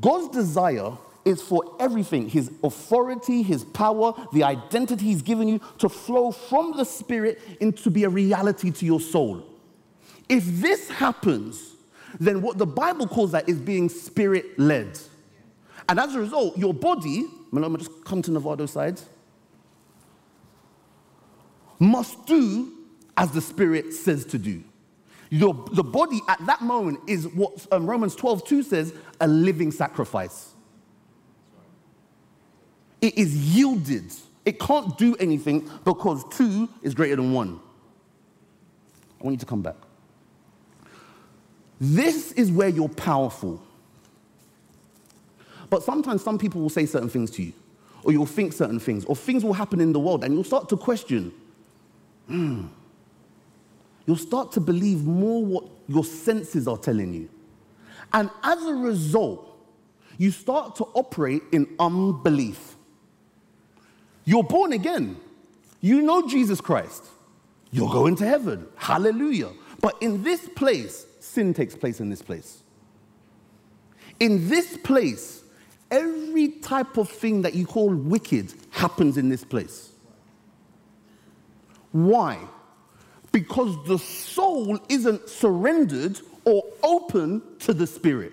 God's 0.00 0.28
desire 0.28 0.92
is 1.24 1.42
for 1.42 1.76
everything 1.80 2.28
his 2.28 2.50
authority, 2.62 3.42
his 3.42 3.64
power, 3.64 4.14
the 4.32 4.44
identity 4.44 5.06
he's 5.06 5.22
given 5.22 5.48
you 5.48 5.60
to 5.78 5.88
flow 5.88 6.30
from 6.30 6.76
the 6.76 6.84
Spirit 6.84 7.40
into 7.60 7.90
be 7.90 8.04
a 8.04 8.08
reality 8.08 8.70
to 8.70 8.86
your 8.86 9.00
soul. 9.00 9.42
If 10.28 10.44
this 10.44 10.88
happens, 10.88 11.75
then 12.18 12.42
what 12.42 12.58
the 12.58 12.66
Bible 12.66 13.06
calls 13.06 13.32
that 13.32 13.48
is 13.48 13.58
being 13.58 13.88
spirit 13.88 14.58
led. 14.58 14.98
And 15.88 16.00
as 16.00 16.14
a 16.14 16.20
result, 16.20 16.56
your 16.58 16.74
body, 16.74 17.26
me 17.52 17.76
just 17.76 18.04
come 18.04 18.22
to 18.22 18.30
Nevada 18.30 18.66
side, 18.66 19.00
must 21.78 22.26
do 22.26 22.72
as 23.16 23.30
the 23.30 23.40
Spirit 23.40 23.92
says 23.92 24.24
to 24.26 24.38
do. 24.38 24.62
Your, 25.30 25.54
the 25.72 25.82
body 25.82 26.20
at 26.28 26.44
that 26.46 26.62
moment 26.62 27.00
is 27.06 27.26
what 27.28 27.66
um, 27.72 27.86
Romans 27.86 28.14
12 28.14 28.46
2 28.46 28.62
says 28.62 28.94
a 29.20 29.26
living 29.26 29.72
sacrifice. 29.72 30.52
It 33.00 33.18
is 33.18 33.36
yielded. 33.36 34.12
It 34.44 34.60
can't 34.60 34.96
do 34.96 35.16
anything 35.16 35.68
because 35.84 36.24
two 36.36 36.68
is 36.82 36.94
greater 36.94 37.16
than 37.16 37.32
one. 37.32 37.60
I 39.20 39.24
want 39.24 39.34
you 39.34 39.40
to 39.40 39.46
come 39.46 39.62
back. 39.62 39.76
This 41.80 42.32
is 42.32 42.50
where 42.50 42.68
you're 42.68 42.88
powerful. 42.88 43.62
But 45.68 45.82
sometimes 45.82 46.22
some 46.22 46.38
people 46.38 46.60
will 46.60 46.70
say 46.70 46.86
certain 46.86 47.08
things 47.08 47.30
to 47.32 47.42
you, 47.42 47.52
or 48.04 48.12
you'll 48.12 48.26
think 48.26 48.52
certain 48.52 48.78
things, 48.78 49.04
or 49.04 49.16
things 49.16 49.44
will 49.44 49.52
happen 49.52 49.80
in 49.80 49.92
the 49.92 50.00
world, 50.00 50.24
and 50.24 50.32
you'll 50.32 50.44
start 50.44 50.68
to 50.70 50.76
question. 50.76 51.32
Hmm. 52.28 52.66
You'll 54.06 54.16
start 54.16 54.52
to 54.52 54.60
believe 54.60 55.04
more 55.04 55.44
what 55.44 55.64
your 55.88 56.04
senses 56.04 56.68
are 56.68 56.78
telling 56.78 57.12
you. 57.12 57.28
And 58.12 58.30
as 58.42 58.64
a 58.64 58.74
result, 58.74 59.58
you 60.16 60.30
start 60.30 60.76
to 60.76 60.84
operate 60.94 61.42
in 61.52 61.66
unbelief. 61.78 62.76
You're 64.24 64.44
born 64.44 64.72
again. 64.72 65.16
You 65.80 66.02
know 66.02 66.26
Jesus 66.26 66.60
Christ. 66.60 67.04
You're 67.70 67.90
going 67.90 68.16
to 68.16 68.26
heaven. 68.26 68.66
Hallelujah. 68.76 69.50
But 69.80 69.96
in 70.00 70.22
this 70.22 70.48
place, 70.48 71.05
sin 71.36 71.52
takes 71.52 71.76
place 71.76 72.00
in 72.00 72.08
this 72.08 72.22
place. 72.22 72.62
In 74.20 74.48
this 74.48 74.78
place, 74.78 75.44
every 75.90 76.48
type 76.48 76.96
of 76.96 77.10
thing 77.10 77.42
that 77.42 77.54
you 77.54 77.66
call 77.66 77.90
wicked 77.90 78.54
happens 78.70 79.18
in 79.18 79.28
this 79.28 79.44
place. 79.44 79.90
Why? 81.92 82.38
Because 83.32 83.76
the 83.86 83.98
soul 83.98 84.80
isn't 84.88 85.28
surrendered 85.28 86.18
or 86.46 86.64
open 86.82 87.42
to 87.58 87.74
the 87.74 87.86
spirit. 87.86 88.32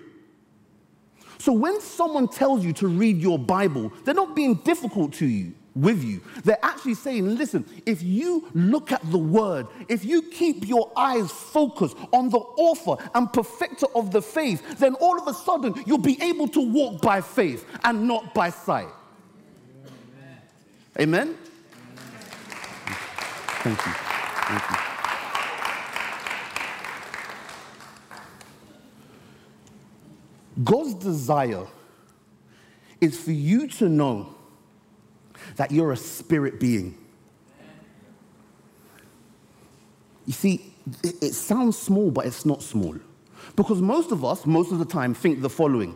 So 1.36 1.52
when 1.52 1.82
someone 1.82 2.26
tells 2.26 2.64
you 2.64 2.72
to 2.74 2.88
read 2.88 3.18
your 3.18 3.38
Bible, 3.38 3.92
they're 4.04 4.14
not 4.14 4.34
being 4.34 4.54
difficult 4.54 5.12
to 5.14 5.26
you 5.26 5.52
with 5.74 6.04
you. 6.04 6.20
They're 6.44 6.64
actually 6.64 6.94
saying, 6.94 7.36
listen, 7.36 7.64
if 7.84 8.02
you 8.02 8.48
look 8.54 8.92
at 8.92 9.10
the 9.10 9.18
word, 9.18 9.66
if 9.88 10.04
you 10.04 10.22
keep 10.22 10.68
your 10.68 10.92
eyes 10.96 11.30
focused 11.30 11.96
on 12.12 12.30
the 12.30 12.38
author 12.38 13.02
and 13.14 13.32
perfecter 13.32 13.86
of 13.94 14.12
the 14.12 14.22
faith, 14.22 14.78
then 14.78 14.94
all 14.96 15.20
of 15.20 15.26
a 15.26 15.34
sudden 15.34 15.74
you'll 15.86 15.98
be 15.98 16.20
able 16.22 16.48
to 16.48 16.60
walk 16.60 17.00
by 17.02 17.20
faith 17.20 17.66
and 17.84 18.06
not 18.06 18.34
by 18.34 18.50
sight. 18.50 18.88
Amen? 21.00 21.28
Amen? 21.28 21.38
Thank 23.62 23.86
you. 23.86 23.92
Thank 23.92 24.70
you. 24.70 24.76
God's 30.62 30.94
desire 30.94 31.66
is 33.00 33.18
for 33.20 33.32
you 33.32 33.66
to 33.66 33.88
know 33.88 34.33
that 35.56 35.70
you're 35.70 35.92
a 35.92 35.96
spirit 35.96 36.60
being. 36.60 36.98
You 40.26 40.32
see, 40.32 40.74
it, 41.02 41.34
sounds 41.34 41.78
small, 41.78 42.10
but 42.10 42.26
it's 42.26 42.46
not 42.46 42.62
small. 42.62 42.96
Because 43.56 43.80
most 43.80 44.10
of 44.10 44.24
us, 44.24 44.46
most 44.46 44.72
of 44.72 44.78
the 44.78 44.84
time, 44.84 45.14
think 45.14 45.42
the 45.42 45.50
following 45.50 45.94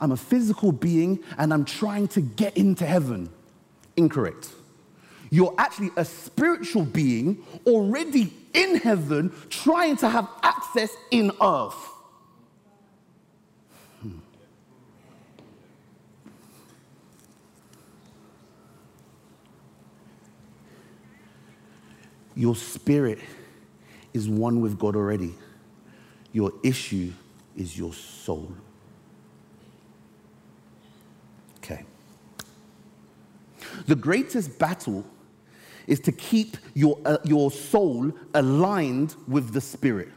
I'm 0.00 0.12
a 0.12 0.16
physical 0.16 0.72
being 0.72 1.22
and 1.36 1.52
I'm 1.52 1.64
trying 1.64 2.08
to 2.08 2.20
get 2.20 2.56
into 2.56 2.86
heaven. 2.86 3.28
Incorrect. 3.96 4.50
You're 5.30 5.54
actually 5.58 5.90
a 5.96 6.04
spiritual 6.04 6.84
being 6.84 7.44
already 7.66 8.32
in 8.52 8.76
heaven 8.76 9.32
trying 9.48 9.96
to 9.98 10.08
have 10.08 10.28
access 10.42 10.94
in 11.10 11.30
earth. 11.40 11.89
Your 22.34 22.56
spirit 22.56 23.18
is 24.14 24.28
one 24.28 24.60
with 24.60 24.78
God 24.78 24.96
already. 24.96 25.34
Your 26.32 26.52
issue 26.62 27.12
is 27.56 27.76
your 27.76 27.92
soul. 27.92 28.52
Okay. 31.58 31.84
The 33.86 33.96
greatest 33.96 34.58
battle 34.58 35.04
is 35.86 36.00
to 36.00 36.12
keep 36.12 36.56
your, 36.74 36.98
uh, 37.04 37.18
your 37.24 37.50
soul 37.50 38.12
aligned 38.34 39.16
with 39.26 39.52
the 39.52 39.60
spirit. 39.60 40.08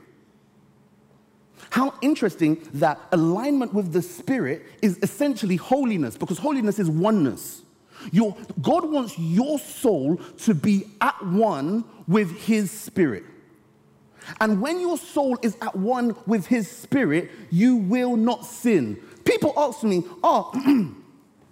How 1.72 1.96
interesting 2.04 2.62
that 2.76 3.00
alignment 3.12 3.74
with 3.74 3.92
the 3.92 4.02
spirit 4.04 4.64
is 4.84 5.00
essentially 5.02 5.56
holiness, 5.56 6.16
because 6.16 6.38
holiness 6.38 6.78
is 6.78 6.88
oneness. 6.88 7.63
Your, 8.12 8.36
God 8.62 8.90
wants 8.90 9.18
your 9.18 9.60
soul 9.60 10.18
to 10.40 10.54
be 10.54 10.86
at 11.02 11.26
one 11.26 11.86
with 12.08 12.32
His 12.42 12.72
Spirit. 12.72 13.24
And 14.40 14.62
when 14.62 14.80
your 14.80 14.98
soul 14.98 15.38
is 15.42 15.58
at 15.62 15.76
one 15.76 16.16
with 16.26 16.48
His 16.48 16.70
Spirit, 16.70 17.32
you 17.50 17.78
will 17.78 18.16
not 18.16 18.46
sin. 18.46 18.98
People 19.26 19.54
ask 19.58 19.84
me, 19.84 20.04
oh, 20.24 20.96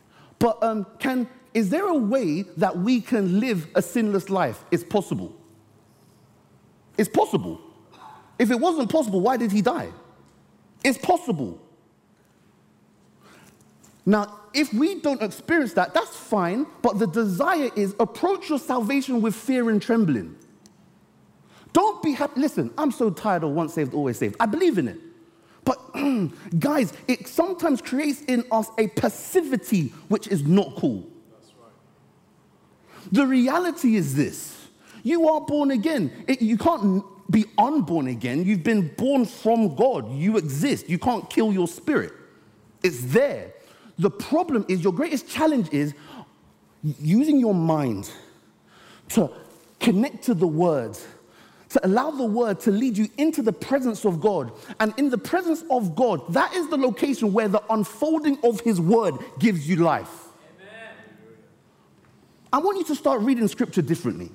but 0.40 0.62
um, 0.64 0.86
can, 1.00 1.28
is 1.54 1.70
there 1.70 1.88
a 1.88 1.96
way 1.96 2.44
that 2.58 2.78
we 2.78 3.02
can 3.02 3.40
live 3.40 3.68
a 3.76 3.82
sinless 3.82 4.30
life? 4.30 4.64
It's 4.72 4.84
possible. 4.84 5.36
It's 6.98 7.10
possible. 7.10 7.60
If 8.40 8.52
it 8.52 8.60
wasn't 8.60 8.90
possible, 8.90 9.22
why 9.22 9.38
did 9.38 9.52
He 9.52 9.62
die? 9.62 9.90
It's 10.84 10.98
possible. 10.98 11.60
Now, 14.06 14.40
if 14.54 14.74
we 14.74 15.00
don't 15.00 15.22
experience 15.22 15.74
that, 15.74 15.94
that's 15.94 16.16
fine, 16.16 16.66
but 16.82 17.00
the 17.00 17.08
desire 17.08 17.70
is 17.76 17.96
approach 18.00 18.50
your 18.50 18.60
salvation 18.60 19.22
with 19.22 19.36
fear 19.36 19.70
and 19.70 19.82
trembling. 19.82 20.36
Don't 21.74 22.02
be 22.04 22.14
happy. 22.14 22.42
Listen, 22.42 22.72
I'm 22.78 22.92
so 22.92 23.10
tired 23.10 23.44
of 23.44 23.52
once 23.52 23.74
saved, 23.74 23.94
always 23.94 24.18
saved. 24.18 24.36
I 24.40 24.46
believe 24.46 24.78
in 24.78 24.88
it. 24.88 25.00
But 25.64 25.78
guys, 26.60 26.94
it 27.08 27.28
sometimes 27.28 27.82
creates 27.82 28.22
in 28.24 28.44
us 28.52 28.68
a 28.78 28.88
passivity 28.88 29.94
which 30.08 30.28
is 30.28 30.44
not 30.44 30.76
cool. 30.76 31.08
Right. 31.60 31.72
The 33.12 33.26
reality 33.26 33.96
is 33.96 34.16
this 34.16 34.58
you 35.04 35.30
are 35.30 35.42
born 35.42 35.72
again. 35.72 36.12
It, 36.28 36.42
you 36.42 36.58
can't 36.58 37.04
be 37.30 37.46
unborn 37.58 38.08
again. 38.08 38.44
You've 38.44 38.64
been 38.64 38.90
born 38.96 39.26
from 39.26 39.76
God. 39.76 40.12
You 40.12 40.38
exist. 40.38 40.90
You 40.90 41.00
can't 41.00 41.30
kill 41.30 41.54
your 41.54 41.68
spirit, 41.68 42.12
it's 42.84 43.02
there. 43.02 43.54
The 43.98 44.10
problem 44.10 44.66
is, 44.68 44.84
your 44.84 44.94
greatest 44.94 45.28
challenge 45.28 45.70
is 45.72 45.94
using 46.84 47.40
your 47.40 47.54
mind 47.54 48.10
to 49.10 49.30
connect 49.80 50.24
to 50.24 50.34
the 50.34 50.48
words, 50.48 51.06
to 51.70 51.86
allow 51.86 52.12
the 52.12 52.26
word 52.26 52.60
to 52.62 52.72
lead 52.72 52.98
you 52.98 53.08
into 53.18 53.42
the 53.42 53.54
presence 53.54 54.06
of 54.06 54.20
God. 54.20 54.52
And 54.80 54.94
in 54.98 55.10
the 55.10 55.18
presence 55.18 55.64
of 55.70 55.96
God, 55.96 56.34
that 56.34 56.54
is 56.54 56.70
the 56.70 56.78
location 56.78 57.34
where 57.34 57.48
the 57.48 57.62
unfolding 57.70 58.38
of 58.44 58.62
his 58.62 58.80
word 58.80 59.16
gives 59.40 59.68
you 59.68 59.78
life. 59.78 60.28
Amen. 60.60 60.96
I 62.54 62.58
want 62.60 62.78
you 62.78 62.86
to 62.86 62.96
start 62.96 63.22
reading 63.22 63.48
scripture 63.48 63.82
differently. 63.82 64.32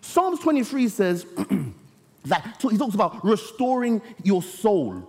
Psalms 0.00 0.40
23 0.40 0.88
says 0.88 1.26
that 2.24 2.60
so 2.60 2.68
he 2.68 2.78
talks 2.78 2.94
about 2.94 3.24
restoring 3.24 4.00
your 4.22 4.42
soul. 4.42 5.07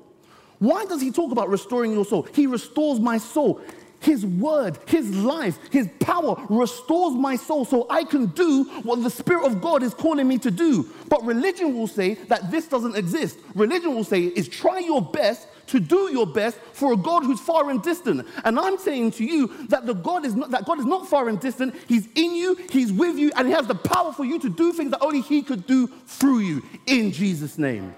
Why 0.60 0.86
does 0.86 1.02
he 1.02 1.12
talk 1.12 1.32
about 1.32 1.50
restoring 1.50 1.94
your 1.94 2.06
soul? 2.06 2.28
He 2.34 2.46
restores 2.48 3.00
my 3.00 3.18
soul. 3.18 3.62
His 4.02 4.26
word, 4.26 4.78
His 4.88 5.14
life, 5.14 5.58
His 5.72 5.90
power 6.00 6.42
restores 6.50 7.16
my 7.16 7.36
soul 7.36 7.66
so 7.66 7.86
I 7.90 8.04
can 8.04 8.28
do 8.28 8.64
what 8.84 9.04
the 9.04 9.10
Spirit 9.10 9.46
of 9.46 9.62
God 9.62 9.84
is 9.84 9.94
calling 9.94 10.28
me 10.28 10.38
to 10.40 10.52
do. 10.52 10.90
But 11.10 11.26
religion 11.26 11.76
will 11.76 11.88
say 11.88 12.14
that 12.14 12.50
this 12.50 12.68
doesn't 12.68 12.96
exist. 12.96 13.38
Religion 13.56 13.94
will 13.94 14.04
say 14.04 14.22
is 14.24 14.48
try 14.48 14.80
your 14.80 15.02
best 15.02 15.48
to 15.68 15.80
do 15.80 16.10
your 16.12 16.26
best 16.26 16.58
for 16.74 16.94
a 16.94 16.98
God 16.98 17.24
who's 17.24 17.40
far 17.40 17.70
and 17.70 17.84
distant. 17.84 18.26
And 18.44 18.58
I'm 18.58 18.78
saying 18.78 19.12
to 19.12 19.26
you 19.26 19.48
that 19.68 19.86
the 19.86 19.94
God 19.94 20.26
is 20.26 20.34
not 20.34 20.52
that 20.52 20.66
God 20.66 20.80
is 20.80 20.86
not 20.86 21.08
far 21.08 21.28
and 21.28 21.40
distant. 21.40 21.76
He's 21.88 22.08
in 22.16 22.36
you, 22.36 22.56
He's 22.72 22.94
with 22.94 23.18
you, 23.18 23.32
and 23.36 23.48
He 23.48 23.54
has 23.54 23.68
the 23.68 23.76
power 23.76 24.14
for 24.14 24.24
you 24.24 24.40
to 24.40 24.50
do 24.50 24.72
things 24.72 24.92
that 24.92 25.04
only 25.04 25.22
He 25.22 25.42
could 25.42 25.68
do 25.68 25.88
through 26.08 26.40
you. 26.40 26.64
In 26.88 27.12
Jesus' 27.12 27.58
name. 27.58 27.94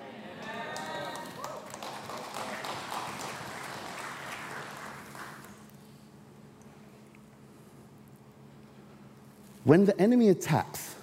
When 9.64 9.86
the 9.86 10.00
enemy 10.02 10.30
attacks, 10.30 10.96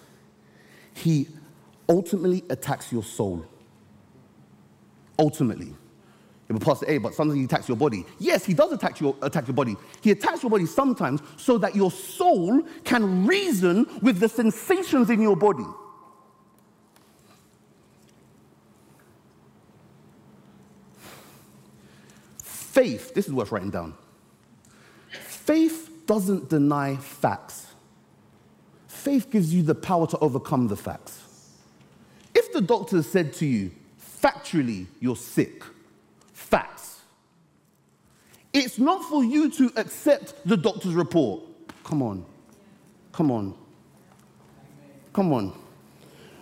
he 0.95 1.29
ultimately 1.89 2.45
attacks 2.51 2.93
your 2.93 3.03
soul. 3.03 3.45
Ultimately. 5.19 5.75
It 6.49 6.61
Pastor 6.61 6.87
A, 6.89 6.99
but 6.99 7.15
sometimes 7.15 7.39
he 7.39 7.45
attacks 7.45 7.69
your 7.69 7.77
body. 7.77 8.07
Yes, 8.19 8.45
he 8.45 8.55
does 8.55 8.73
attack 8.73 9.01
your, 9.01 9.15
attack 9.21 9.47
your 9.47 9.55
body. 9.55 9.77
He 10.01 10.11
attacks 10.11 10.43
your 10.43 10.51
body 10.51 10.65
sometimes 10.65 11.21
so 11.37 11.59
that 11.59 11.77
your 11.77 11.91
soul 11.91 12.63
can 12.85 13.27
reason 13.27 13.87
with 14.01 14.19
the 14.19 14.29
sensations 14.29 15.11
in 15.11 15.21
your 15.21 15.37
body. 15.37 15.67
Faith, 22.39 23.13
this 23.13 23.27
is 23.27 23.33
worth 23.33 23.53
writing 23.53 23.71
down. 23.71 23.95
Faith 25.11 25.91
doesn't 26.07 26.49
deny 26.49 26.97
facts. 26.97 27.68
Faith 29.09 29.31
gives 29.31 29.55
you 29.55 29.63
the 29.63 29.75
power 29.75 30.07
to 30.07 30.19
overcome 30.19 30.69
the 30.69 30.77
facts. 30.77 31.23
If 32.35 32.53
the 32.53 32.61
doctor 32.61 33.03
said 33.03 33.33
to 33.37 33.47
you, 33.47 33.71
factually, 34.23 34.85
you're 35.01 35.17
sick, 35.17 35.63
facts, 36.35 37.01
it's 38.53 38.79
not 38.79 39.03
for 39.09 39.25
you 39.25 39.51
to 39.53 39.73
accept 39.77 40.35
the 40.47 40.59
doctor's 40.59 40.93
report. 40.93 41.43
Come 41.85 42.03
on. 42.03 42.23
Come 43.13 43.31
on. 43.31 43.55
Come 45.15 45.33
on. 45.33 45.59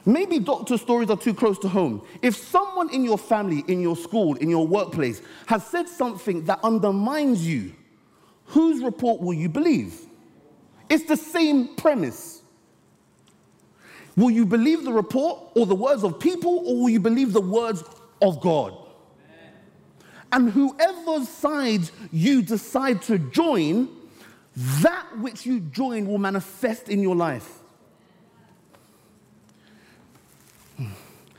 Maybe 0.05 0.41
doctor 0.41 0.77
stories 0.77 1.09
are 1.09 1.17
too 1.17 1.35
close 1.35 1.61
to 1.61 1.69
home. 1.69 2.05
If 2.21 2.35
someone 2.35 2.93
in 2.93 3.05
your 3.05 3.17
family, 3.17 3.63
in 3.69 3.81
your 3.81 3.95
school, 3.95 4.35
in 4.35 4.51
your 4.51 4.67
workplace 4.67 5.23
has 5.47 5.65
said 5.65 5.89
something 5.89 6.45
that 6.47 6.59
undermines 6.65 7.47
you, 7.47 7.75
whose 8.47 8.83
report 8.83 9.21
will 9.21 9.35
you 9.35 9.49
believe? 9.49 10.01
It's 10.89 11.05
the 11.05 11.17
same 11.17 11.77
premise. 11.77 12.36
Will 14.17 14.31
you 14.31 14.47
believe 14.47 14.85
the 14.85 14.93
report 14.93 15.51
or 15.55 15.67
the 15.67 15.75
words 15.75 16.03
of 16.03 16.19
people, 16.19 16.63
or 16.67 16.83
will 16.83 16.89
you 16.89 17.01
believe 17.01 17.33
the 17.33 17.41
words 17.41 17.85
of 18.23 18.41
God? 18.41 18.75
And 20.33 20.51
whoever 20.51 21.25
side 21.25 21.83
you 22.11 22.43
decide 22.43 23.03
to 23.03 23.19
join, 23.19 23.89
that 24.57 25.07
which 25.19 25.47
you 25.47 25.61
join 25.61 26.07
will 26.07 26.19
manifest 26.19 26.89
in 26.89 27.03
your 27.03 27.15
life. 27.15 27.61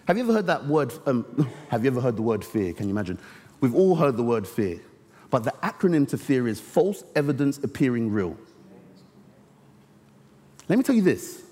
Have 0.08 0.18
you 0.18 0.24
ever 0.24 0.34
heard 0.34 0.48
that 0.48 0.66
word? 0.66 0.94
Um, 1.06 1.52
have 1.70 1.84
you 1.84 1.92
ever 1.92 2.00
heard 2.00 2.16
the 2.16 2.22
word 2.22 2.46
fear? 2.46 2.74
Can 2.74 2.86
you 2.88 2.92
imagine? 2.92 3.20
We've 3.60 3.76
all 3.76 3.96
heard 3.96 4.16
the 4.16 4.24
word 4.24 4.48
fear, 4.48 4.80
but 5.30 5.44
the 5.44 5.54
acronym 5.64 6.08
to 6.10 6.18
fear 6.18 6.48
is 6.48 6.62
false 6.62 7.04
evidence 7.16 7.58
appearing 7.58 8.12
real. 8.12 8.38
Let 10.70 10.78
me 10.78 10.84
tell 10.84 10.96
you 10.96 11.02
this 11.02 11.47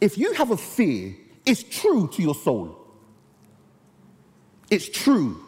if 0.00 0.18
you 0.18 0.32
have 0.34 0.50
a 0.50 0.56
fear, 0.56 1.14
it's 1.44 1.62
true 1.62 2.08
to 2.08 2.22
your 2.22 2.34
soul. 2.34 2.76
It's 4.70 4.88
true. 4.88 5.42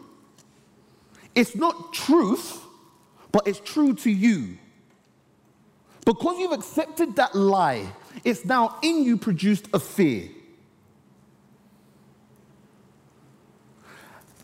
It's 1.35 1.55
not 1.55 1.93
truth, 1.93 2.61
but 3.31 3.47
it's 3.47 3.59
true 3.59 3.93
to 3.95 4.09
you. 4.09 4.57
Because 6.05 6.39
you've 6.39 6.53
accepted 6.53 7.15
that 7.17 7.35
lie, 7.35 7.85
it's 8.23 8.45
now 8.45 8.79
in 8.81 9.03
you 9.03 9.17
produced 9.17 9.67
a 9.73 9.79
fear. 9.79 10.29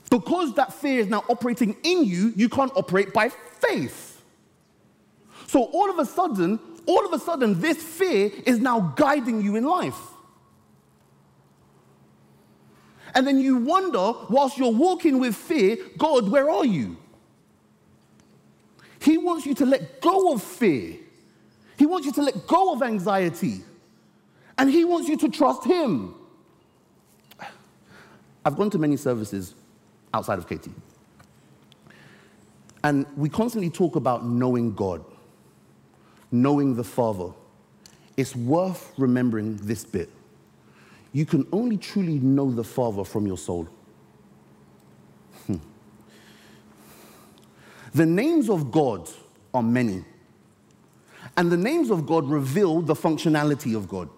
Because 0.09 0.53
that 0.55 0.73
fear 0.73 0.99
is 0.99 1.07
now 1.07 1.23
operating 1.27 1.75
in 1.83 2.05
you, 2.05 2.31
you 2.35 2.47
can't 2.47 2.71
operate 2.75 3.13
by 3.13 3.29
faith. 3.29 4.21
So 5.47 5.63
all 5.63 5.89
of 5.89 5.99
a 5.99 6.05
sudden, 6.05 6.59
all 6.85 7.05
of 7.05 7.13
a 7.13 7.19
sudden, 7.19 7.59
this 7.59 7.81
fear 7.81 8.31
is 8.45 8.59
now 8.59 8.93
guiding 8.95 9.41
you 9.41 9.55
in 9.55 9.63
life. 9.63 9.99
And 13.13 13.25
then 13.25 13.39
you 13.39 13.57
wonder, 13.57 14.13
whilst 14.29 14.57
you're 14.57 14.71
walking 14.71 15.19
with 15.19 15.35
fear, 15.35 15.77
God, 15.97 16.29
where 16.29 16.49
are 16.49 16.65
you? 16.65 16.97
He 18.99 19.17
wants 19.17 19.45
you 19.45 19.53
to 19.55 19.65
let 19.65 20.01
go 20.01 20.33
of 20.33 20.43
fear. 20.43 20.97
He 21.77 21.85
wants 21.85 22.05
you 22.05 22.11
to 22.13 22.21
let 22.21 22.45
go 22.47 22.73
of 22.73 22.81
anxiety. 22.81 23.61
And 24.57 24.69
He 24.69 24.83
wants 24.83 25.07
you 25.07 25.17
to 25.17 25.29
trust 25.29 25.63
Him. 25.63 26.15
I've 28.43 28.55
gone 28.55 28.69
to 28.71 28.77
many 28.77 28.97
services 28.97 29.53
outside 30.13 30.37
of 30.37 30.47
KT. 30.47 30.69
And 32.83 33.05
we 33.15 33.29
constantly 33.29 33.69
talk 33.69 33.95
about 33.95 34.25
knowing 34.25 34.75
God, 34.75 35.03
knowing 36.41 36.75
the 36.75 36.83
Father. 36.83 37.31
It's 38.17 38.35
worth 38.35 38.93
remembering 38.97 39.57
this 39.57 39.83
bit. 39.83 40.09
You 41.11 41.25
can 41.25 41.47
only 41.51 41.77
truly 41.77 42.19
know 42.19 42.51
the 42.51 42.63
Father 42.63 43.03
from 43.03 43.25
your 43.25 43.37
soul. 43.37 43.67
Hmm. 45.47 45.57
The 47.93 48.05
names 48.05 48.49
of 48.49 48.71
God 48.71 49.09
are 49.53 49.63
many. 49.63 50.03
And 51.37 51.51
the 51.51 51.57
names 51.57 51.89
of 51.89 52.05
God 52.05 52.29
reveal 52.29 52.81
the 52.81 52.95
functionality 52.95 53.75
of 53.75 53.87
God. 53.87 54.09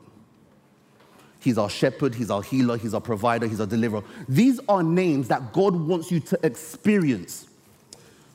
He's 1.40 1.58
our 1.58 1.70
shepherd, 1.70 2.16
He's 2.16 2.32
our 2.32 2.42
healer, 2.42 2.78
He's 2.78 2.94
our 2.94 3.02
provider, 3.02 3.48
He's 3.48 3.62
our 3.62 3.68
deliverer. 3.68 4.04
These 4.28 4.60
are 4.68 4.84
names 4.84 5.28
that 5.28 5.54
God 5.54 5.76
wants 5.76 6.12
you 6.12 6.20
to 6.22 6.40
experience. 6.44 7.48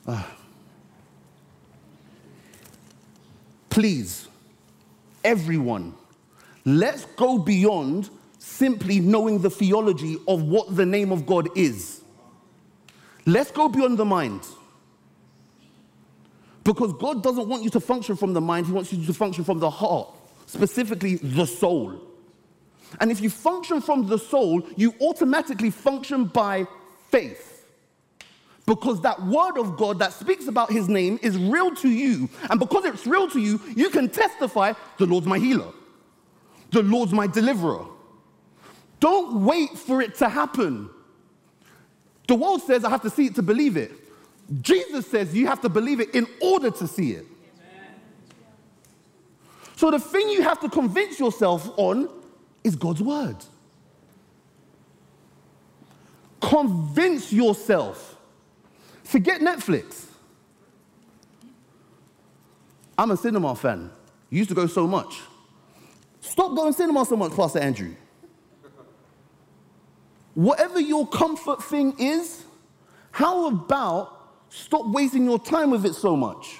Uh. 0.07 0.23
Please, 3.73 4.27
everyone, 5.23 5.95
let's 6.63 7.05
go 7.05 7.39
beyond 7.39 8.07
simply 8.37 8.99
knowing 8.99 9.39
the 9.39 9.49
theology 9.49 10.19
of 10.27 10.43
what 10.43 10.75
the 10.75 10.85
name 10.85 11.11
of 11.11 11.25
God 11.25 11.49
is. 11.57 12.01
Let's 13.25 13.49
go 13.49 13.67
beyond 13.67 13.97
the 13.97 14.05
mind. 14.05 14.41
Because 16.63 16.93
God 16.93 17.23
doesn't 17.23 17.47
want 17.47 17.63
you 17.63 17.71
to 17.71 17.79
function 17.79 18.15
from 18.15 18.33
the 18.33 18.41
mind, 18.41 18.67
He 18.67 18.71
wants 18.71 18.93
you 18.93 19.03
to 19.07 19.13
function 19.13 19.43
from 19.43 19.57
the 19.57 19.71
heart, 19.71 20.07
specifically 20.45 21.15
the 21.15 21.47
soul. 21.47 21.99
And 23.01 23.09
if 23.09 23.21
you 23.21 23.31
function 23.31 23.81
from 23.81 24.05
the 24.05 24.19
soul, 24.19 24.61
you 24.75 24.93
automatically 25.01 25.71
function 25.71 26.25
by 26.25 26.67
faith. 27.09 27.52
Because 28.65 29.01
that 29.01 29.21
word 29.23 29.57
of 29.57 29.75
God 29.75 29.99
that 29.99 30.13
speaks 30.13 30.47
about 30.47 30.71
his 30.71 30.87
name 30.87 31.19
is 31.21 31.37
real 31.37 31.75
to 31.75 31.89
you. 31.89 32.29
And 32.49 32.59
because 32.59 32.85
it's 32.85 33.05
real 33.05 33.29
to 33.29 33.39
you, 33.39 33.59
you 33.75 33.89
can 33.89 34.09
testify 34.09 34.73
the 34.97 35.05
Lord's 35.05 35.27
my 35.27 35.37
healer, 35.37 35.71
the 36.71 36.81
Lord's 36.81 37.11
my 37.11 37.27
deliverer. 37.27 37.85
Don't 38.99 39.43
wait 39.43 39.77
for 39.77 40.01
it 40.01 40.15
to 40.15 40.29
happen. 40.29 40.89
The 42.27 42.35
world 42.35 42.61
says 42.61 42.85
I 42.85 42.89
have 42.89 43.01
to 43.01 43.09
see 43.09 43.25
it 43.25 43.35
to 43.35 43.41
believe 43.41 43.75
it. 43.75 43.91
Jesus 44.61 45.07
says 45.07 45.35
you 45.35 45.47
have 45.47 45.61
to 45.61 45.69
believe 45.69 45.99
it 45.99 46.15
in 46.15 46.25
order 46.41 46.71
to 46.71 46.87
see 46.87 47.11
it. 47.11 47.25
So 49.75 49.91
the 49.91 49.99
thing 49.99 50.29
you 50.29 50.43
have 50.43 50.61
to 50.61 50.69
convince 50.69 51.19
yourself 51.19 51.69
on 51.77 52.07
is 52.63 52.77
God's 52.77 53.01
word. 53.01 53.35
Convince 56.39 57.33
yourself. 57.33 58.12
Forget 59.03 59.41
Netflix. 59.41 60.05
I'm 62.97 63.11
a 63.11 63.17
cinema 63.17 63.55
fan. 63.55 63.91
You 64.29 64.39
used 64.39 64.49
to 64.49 64.55
go 64.55 64.67
so 64.67 64.87
much. 64.87 65.19
Stop 66.21 66.55
going 66.55 66.73
cinema 66.73 67.05
so 67.05 67.15
much, 67.15 67.33
Pastor 67.33 67.59
Andrew. 67.59 67.95
Whatever 70.35 70.79
your 70.79 71.07
comfort 71.07 71.63
thing 71.63 71.95
is, 71.99 72.43
how 73.11 73.47
about 73.47 74.19
stop 74.49 74.87
wasting 74.87 75.25
your 75.25 75.37
time 75.37 75.69
with 75.69 75.85
it 75.85 75.93
so 75.93 76.15
much? 76.15 76.59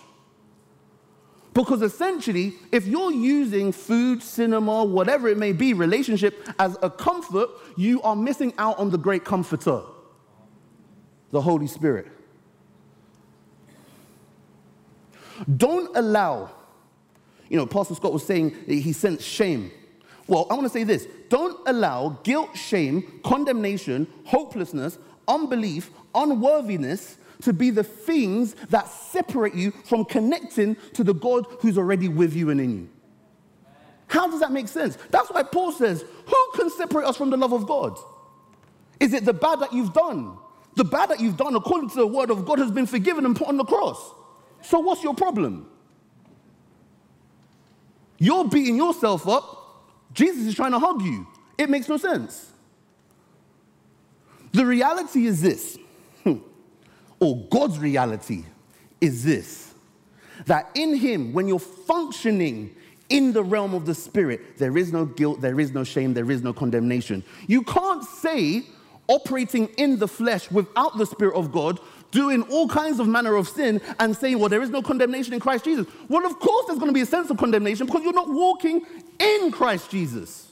Because 1.53 1.81
essentially, 1.81 2.53
if 2.71 2.87
you're 2.87 3.11
using 3.11 3.71
food, 3.71 4.23
cinema, 4.23 4.83
whatever 4.83 5.27
it 5.27 5.37
may 5.37 5.53
be, 5.53 5.73
relationship 5.73 6.49
as 6.59 6.77
a 6.81 6.89
comfort, 6.89 7.49
you 7.77 8.01
are 8.01 8.15
missing 8.15 8.53
out 8.57 8.77
on 8.79 8.89
the 8.89 8.97
great 8.97 9.23
comforter, 9.23 9.81
the 11.31 11.41
Holy 11.41 11.67
Spirit. 11.67 12.07
Don't 15.57 15.95
allow, 15.95 16.49
you 17.49 17.57
know, 17.57 17.65
Pastor 17.65 17.95
Scott 17.95 18.13
was 18.13 18.25
saying 18.25 18.55
he 18.67 18.93
sensed 18.93 19.25
shame. 19.25 19.71
Well, 20.27 20.47
I 20.49 20.53
want 20.53 20.65
to 20.65 20.69
say 20.69 20.83
this 20.83 21.07
don't 21.29 21.59
allow 21.67 22.19
guilt, 22.23 22.55
shame, 22.55 23.21
condemnation, 23.23 24.07
hopelessness, 24.25 24.97
unbelief, 25.27 25.91
unworthiness 26.15 27.17
to 27.41 27.53
be 27.53 27.69
the 27.69 27.83
things 27.83 28.53
that 28.69 28.87
separate 28.87 29.53
you 29.53 29.71
from 29.71 30.05
connecting 30.05 30.77
to 30.93 31.03
the 31.03 31.13
God 31.13 31.45
who's 31.59 31.77
already 31.77 32.07
with 32.07 32.33
you 32.35 32.49
and 32.49 32.61
in 32.61 32.77
you. 32.77 32.89
How 34.07 34.29
does 34.29 34.39
that 34.39 34.51
make 34.51 34.67
sense? 34.67 34.97
That's 35.09 35.29
why 35.29 35.43
Paul 35.43 35.71
says, 35.71 36.05
Who 36.27 36.51
can 36.55 36.69
separate 36.69 37.05
us 37.05 37.17
from 37.17 37.31
the 37.31 37.37
love 37.37 37.51
of 37.51 37.67
God? 37.67 37.97
Is 38.99 39.13
it 39.13 39.25
the 39.25 39.33
bad 39.33 39.59
that 39.59 39.73
you've 39.73 39.93
done? 39.93 40.37
The 40.75 40.83
bad 40.83 41.09
that 41.09 41.19
you've 41.19 41.37
done, 41.37 41.55
according 41.55 41.89
to 41.89 41.95
the 41.95 42.07
word 42.07 42.29
of 42.29 42.45
God, 42.45 42.59
has 42.59 42.71
been 42.71 42.85
forgiven 42.85 43.25
and 43.25 43.35
put 43.35 43.47
on 43.47 43.57
the 43.57 43.65
cross. 43.65 43.99
So, 44.63 44.79
what's 44.79 45.03
your 45.03 45.13
problem? 45.13 45.69
You're 48.17 48.47
beating 48.47 48.77
yourself 48.77 49.27
up. 49.27 49.59
Jesus 50.13 50.45
is 50.45 50.55
trying 50.55 50.71
to 50.71 50.79
hug 50.79 51.01
you. 51.01 51.27
It 51.57 51.69
makes 51.69 51.89
no 51.89 51.97
sense. 51.97 52.51
The 54.53 54.65
reality 54.65 55.25
is 55.25 55.41
this, 55.41 55.77
hmm. 56.23 56.37
or 57.19 57.45
God's 57.49 57.79
reality 57.79 58.45
is 59.01 59.23
this 59.23 59.73
that 60.45 60.69
in 60.75 60.95
Him, 60.95 61.33
when 61.33 61.47
you're 61.47 61.59
functioning 61.59 62.75
in 63.09 63.33
the 63.33 63.43
realm 63.43 63.73
of 63.73 63.85
the 63.85 63.93
Spirit, 63.93 64.57
there 64.57 64.77
is 64.77 64.91
no 64.91 65.05
guilt, 65.05 65.41
there 65.41 65.59
is 65.59 65.71
no 65.71 65.83
shame, 65.83 66.13
there 66.13 66.29
is 66.31 66.41
no 66.41 66.53
condemnation. 66.53 67.23
You 67.47 67.63
can't 67.63 68.03
say, 68.03 68.63
operating 69.07 69.67
in 69.77 69.99
the 69.99 70.07
flesh 70.07 70.49
without 70.49 70.97
the 70.97 71.05
Spirit 71.05 71.35
of 71.35 71.51
God, 71.51 71.79
doing 72.13 72.43
all 72.43 72.67
kinds 72.67 72.99
of 72.99 73.07
manner 73.07 73.35
of 73.35 73.49
sin 73.49 73.81
and 73.99 74.15
saying, 74.15 74.39
well, 74.39 74.47
there 74.47 74.61
is 74.61 74.69
no 74.69 74.81
condemnation 74.81 75.33
in 75.33 75.39
Christ 75.39 75.65
Jesus. 75.65 75.87
Well, 76.07 76.25
of 76.25 76.39
course, 76.39 76.67
there's 76.67 76.79
going 76.79 76.89
to 76.89 76.93
be 76.93 77.01
a 77.01 77.05
sense 77.05 77.29
of 77.29 77.37
condemnation 77.37 77.87
because 77.87 78.03
you're 78.03 78.13
not 78.13 78.29
walking 78.29 78.85
in 79.19 79.51
Christ 79.51 79.89
Jesus. 79.89 80.51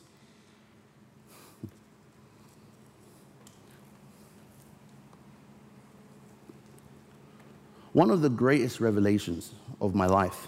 One 7.94 8.10
of 8.10 8.22
the 8.22 8.30
greatest 8.30 8.80
revelations 8.80 9.52
of 9.80 9.94
my 9.94 10.08
life 10.08 10.48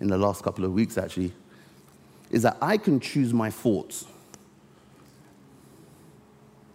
in 0.00 0.06
the 0.06 0.18
last 0.18 0.44
couple 0.44 0.64
of 0.64 0.72
weeks, 0.72 0.98
actually, 0.98 1.32
is 2.30 2.42
that 2.42 2.56
I 2.60 2.76
can 2.76 3.00
choose 3.00 3.32
my 3.32 3.50
thoughts. 3.50 4.06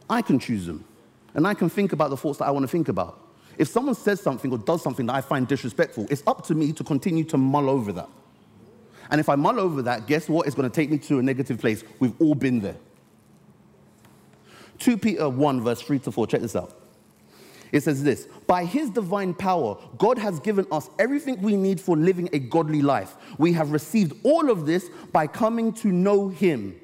I 0.10 0.22
can 0.22 0.40
choose 0.40 0.66
them. 0.66 0.84
And 1.34 1.48
I 1.48 1.54
can 1.54 1.70
think 1.70 1.94
about 1.94 2.10
the 2.10 2.18
thoughts 2.18 2.40
that 2.40 2.46
I 2.46 2.52
want 2.52 2.64
to 2.64 2.68
think 2.68 2.90
about. 2.90 3.29
If 3.60 3.68
someone 3.68 3.94
says 3.94 4.22
something 4.22 4.52
or 4.54 4.58
does 4.58 4.82
something 4.82 5.06
that 5.08 5.16
I 5.16 5.22
find 5.22 5.46
disrespectful, 5.46 6.08
it's 6.10 6.24
up 6.26 6.46
to 6.48 6.56
me 6.56 6.72
to 6.72 6.84
continue 6.84 7.26
to 7.26 7.38
mull 7.38 7.70
over 7.70 7.92
that. 7.92 8.10
And 9.12 9.20
if 9.20 9.28
I 9.28 9.36
mull 9.36 9.60
over 9.60 9.82
that, 9.82 10.08
guess 10.08 10.30
what? 10.30 10.48
It's 10.48 10.56
going 10.56 10.70
to 10.70 10.74
take 10.74 10.90
me 10.90 10.98
to 11.00 11.20
a 11.20 11.22
negative 11.22 11.60
place. 11.60 11.84
We've 12.00 12.20
all 12.22 12.36
been 12.36 12.62
there. 12.62 12.78
2 14.80 14.98
Peter 14.98 15.28
1, 15.28 15.62
verse 15.62 15.82
3 15.82 16.00
to 16.00 16.12
4. 16.12 16.28
Check 16.28 16.40
this 16.40 16.56
out. 16.56 16.74
It 17.74 17.84
says 17.84 18.02
this 18.02 18.30
By 18.48 18.64
his 18.64 18.92
divine 18.92 19.34
power, 19.34 19.78
God 19.98 20.18
has 20.18 20.40
given 20.40 20.66
us 20.72 20.90
everything 20.98 21.42
we 21.42 21.58
need 21.58 21.82
for 21.82 21.98
living 21.98 22.30
a 22.32 22.40
godly 22.40 22.82
life. 22.82 23.18
We 23.38 23.52
have 23.54 23.74
received 23.74 24.14
all 24.24 24.50
of 24.50 24.66
this 24.68 24.90
by 25.12 25.28
coming 25.28 25.74
to 25.74 25.90
know 25.90 26.30
him, 26.30 26.80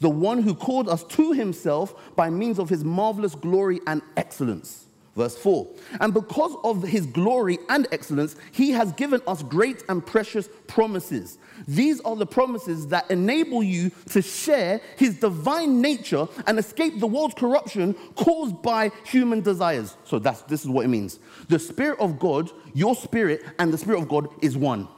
the 0.00 0.08
one 0.08 0.42
who 0.42 0.54
called 0.54 0.88
us 0.88 1.04
to 1.04 1.32
himself 1.32 2.16
by 2.16 2.30
means 2.30 2.58
of 2.58 2.70
his 2.70 2.82
marvelous 2.82 3.34
glory 3.34 3.80
and 3.86 4.00
excellence. 4.16 4.86
Verse 5.16 5.36
4 5.36 5.68
And 6.00 6.12
because 6.12 6.56
of 6.64 6.82
his 6.82 7.06
glory 7.06 7.58
and 7.68 7.86
excellence, 7.92 8.36
he 8.52 8.70
has 8.72 8.92
given 8.92 9.20
us 9.26 9.42
great 9.42 9.84
and 9.88 10.04
precious 10.04 10.48
promises. 10.66 11.38
These 11.68 12.00
are 12.00 12.16
the 12.16 12.26
promises 12.26 12.88
that 12.88 13.10
enable 13.10 13.62
you 13.62 13.90
to 14.10 14.22
share 14.22 14.80
his 14.96 15.20
divine 15.20 15.80
nature 15.80 16.26
and 16.46 16.58
escape 16.58 16.98
the 16.98 17.06
world's 17.06 17.34
corruption 17.34 17.94
caused 18.16 18.60
by 18.62 18.90
human 19.04 19.40
desires. 19.40 19.96
So 20.04 20.18
that's 20.18 20.42
this 20.42 20.62
is 20.62 20.68
what 20.68 20.84
it 20.84 20.88
means. 20.88 21.20
The 21.48 21.58
spirit 21.58 22.00
of 22.00 22.18
God, 22.18 22.50
your 22.74 22.96
spirit 22.96 23.44
and 23.58 23.72
the 23.72 23.78
spirit 23.78 24.00
of 24.00 24.08
God 24.08 24.28
is 24.42 24.56
one. 24.56 24.88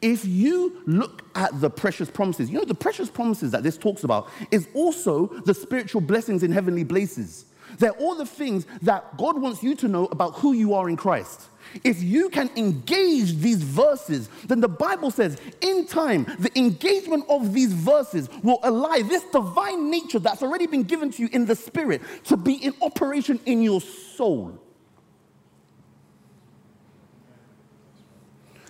If 0.00 0.24
you 0.24 0.80
look 0.86 1.22
at 1.34 1.60
the 1.60 1.68
precious 1.68 2.10
promises, 2.10 2.48
you 2.48 2.58
know 2.58 2.64
the 2.64 2.74
precious 2.74 3.10
promises 3.10 3.50
that 3.50 3.62
this 3.62 3.76
talks 3.76 4.04
about 4.04 4.30
is 4.50 4.66
also 4.72 5.26
the 5.26 5.52
spiritual 5.52 6.00
blessings 6.00 6.42
in 6.42 6.50
heavenly 6.50 6.86
places. 6.86 7.44
They're 7.78 7.92
all 7.92 8.14
the 8.14 8.26
things 8.26 8.66
that 8.82 9.16
God 9.16 9.40
wants 9.40 9.62
you 9.62 9.74
to 9.76 9.88
know 9.88 10.06
about 10.06 10.34
who 10.36 10.52
you 10.52 10.74
are 10.74 10.88
in 10.88 10.96
Christ. 10.96 11.48
If 11.82 12.02
you 12.02 12.28
can 12.28 12.50
engage 12.56 13.36
these 13.36 13.62
verses, 13.62 14.28
then 14.46 14.60
the 14.60 14.68
Bible 14.68 15.10
says 15.10 15.38
in 15.60 15.86
time, 15.86 16.24
the 16.38 16.56
engagement 16.56 17.24
of 17.28 17.52
these 17.52 17.72
verses 17.72 18.28
will 18.42 18.60
allow 18.62 18.96
this 18.96 19.24
divine 19.24 19.90
nature 19.90 20.18
that's 20.18 20.42
already 20.42 20.66
been 20.66 20.84
given 20.84 21.10
to 21.12 21.22
you 21.22 21.28
in 21.32 21.46
the 21.46 21.56
spirit 21.56 22.02
to 22.24 22.36
be 22.36 22.54
in 22.54 22.74
operation 22.82 23.40
in 23.46 23.62
your 23.62 23.80
soul. 23.80 24.60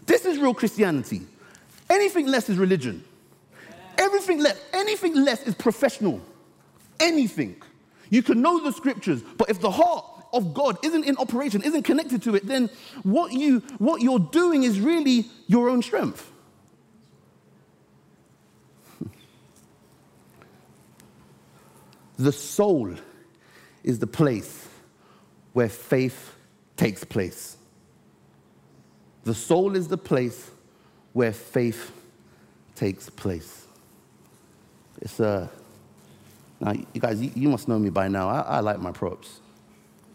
This 0.07 0.25
is 0.25 0.39
real 0.39 0.55
Christianity. 0.55 1.23
Anything 1.91 2.27
less 2.27 2.49
is 2.49 2.57
religion. 2.59 3.05
Everything 3.99 4.41
less, 4.41 4.59
anything 4.73 5.15
less 5.15 5.43
is 5.47 5.55
professional. 5.55 6.21
Anything. 7.01 7.57
You 8.11 8.23
can 8.23 8.43
know 8.43 8.63
the 8.63 8.73
scriptures, 8.73 9.23
but 9.37 9.51
if 9.51 9.61
the 9.61 9.71
heart 9.71 10.05
of 10.33 10.55
God 10.55 10.79
isn't 10.83 11.05
in 11.05 11.17
operation, 11.17 11.63
isn't 11.63 11.83
connected 11.83 12.23
to 12.25 12.35
it, 12.35 12.47
then 12.47 12.71
what, 13.03 13.33
you, 13.33 13.61
what 13.79 14.03
you're 14.03 14.19
doing 14.19 14.65
is 14.65 14.81
really 14.81 15.27
your 15.47 15.69
own 15.69 15.83
strength. 15.83 16.31
the 22.17 22.33
soul 22.33 22.95
is 23.83 23.99
the 23.99 24.07
place 24.07 24.67
where 25.53 25.69
faith 25.69 26.35
takes 26.77 27.05
place. 27.05 27.57
The 29.25 29.35
soul 29.35 29.77
is 29.77 29.89
the 29.89 29.99
place 29.99 30.51
where 31.13 31.33
faith 31.33 31.93
takes 32.75 33.09
place. 33.11 33.67
It's 35.01 35.21
a 35.21 35.51
now, 36.61 36.73
you 36.73 37.01
guys, 37.01 37.21
you, 37.21 37.49
must 37.49 37.69
know 37.69 37.79
me 37.79 37.91
by 37.91 38.09
now. 38.09 38.29
I, 38.29 38.41
I 38.41 38.61
like 38.61 38.79
my 38.79 38.93
props. 38.93 39.41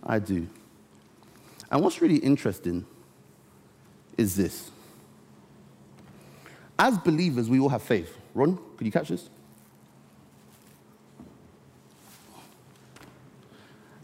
I 0.04 0.19
do. 0.19 0.47
And 1.69 1.84
what's 1.84 2.02
really 2.02 2.17
interesting 2.17 2.86
is 4.17 4.36
this. 4.36 4.71
As 6.78 6.97
believers, 6.97 7.49
we 7.49 7.60
all 7.60 7.69
have 7.69 7.84
faith. 7.84 8.17
Ron, 8.34 8.58
could 8.78 8.86
you 8.86 8.91
catch 8.91 9.10
this? 9.10 9.30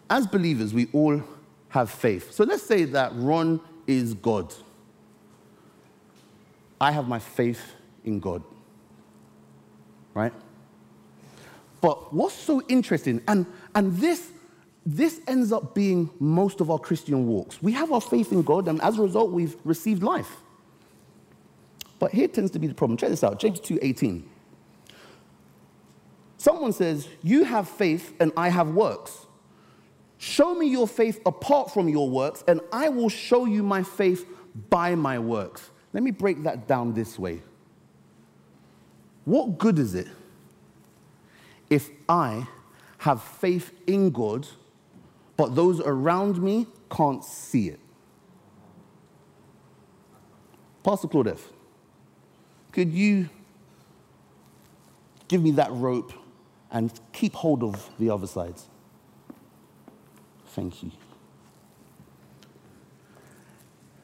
As 0.10 0.28
believers, 0.28 0.74
we 0.74 0.88
all 0.94 1.24
have 1.70 1.90
faith. 1.90 2.32
So 2.32 2.44
let's 2.44 2.64
say 2.64 2.84
that 2.86 3.12
Ron 3.16 3.60
is 3.88 4.14
God. 4.14 4.54
I 6.80 6.92
have 6.92 7.08
my 7.08 7.20
faith 7.20 7.62
in 8.04 8.20
God. 8.20 8.44
Right? 10.14 10.34
But 11.86 12.12
what's 12.12 12.34
so 12.34 12.64
interesting, 12.68 13.22
and, 13.28 13.46
and 13.76 13.96
this, 13.98 14.32
this 14.88 15.22
ends 15.28 15.52
up 15.52 15.76
being 15.76 16.10
most 16.20 16.60
of 16.60 16.72
our 16.72 16.80
Christian 16.80 17.28
walks. 17.28 17.62
We 17.62 17.74
have 17.74 17.92
our 17.92 18.02
faith 18.02 18.32
in 18.32 18.42
God, 18.42 18.68
and 18.68 18.82
as 18.82 18.98
a 18.98 19.04
result, 19.04 19.30
we've 19.30 19.56
received 19.64 20.02
life. 20.02 20.38
But 22.00 22.10
here 22.10 22.28
tends 22.28 22.50
to 22.54 22.58
be 22.58 22.66
the 22.66 22.74
problem. 22.74 22.98
Check 22.98 23.10
this 23.10 23.24
out 23.24 23.40
James 23.40 23.60
2:18. 23.60 24.24
Someone 26.38 26.74
says, 26.74 27.08
You 27.22 27.44
have 27.44 27.70
faith, 27.70 28.16
and 28.20 28.32
I 28.36 28.50
have 28.50 28.70
works. 28.70 29.28
Show 30.18 30.56
me 30.56 30.66
your 30.66 30.88
faith 30.88 31.22
apart 31.24 31.72
from 31.72 31.88
your 31.88 32.10
works, 32.10 32.44
and 32.48 32.62
I 32.74 32.90
will 32.90 33.10
show 33.10 33.46
you 33.46 33.62
my 33.62 33.84
faith 33.84 34.26
by 34.72 34.96
my 34.96 35.20
works. 35.20 35.70
Let 35.94 36.02
me 36.02 36.10
break 36.10 36.42
that 36.46 36.68
down 36.68 36.96
this 36.96 37.20
way. 37.20 37.44
What 39.26 39.60
good 39.60 39.78
is 39.78 39.94
it 39.94 40.08
if 41.70 41.90
I 42.08 42.48
have 43.00 43.22
faith 43.22 43.72
in 43.88 44.12
God, 44.12 44.48
but 45.38 45.56
those 45.56 45.80
around 45.80 46.42
me 46.42 46.68
can't 46.90 47.24
see 47.24 47.70
it. 47.70 47.80
Pastor 50.84 51.08
Claudette, 51.08 51.40
could 52.72 52.92
you 52.92 53.30
give 55.28 55.42
me 55.42 55.52
that 55.52 55.72
rope 55.72 56.14
and 56.72 56.92
keep 57.12 57.34
hold 57.34 57.64
of 57.64 57.90
the 58.00 58.10
other 58.10 58.28
sides? 58.28 58.68
Thank 60.48 60.84
you. 60.84 60.92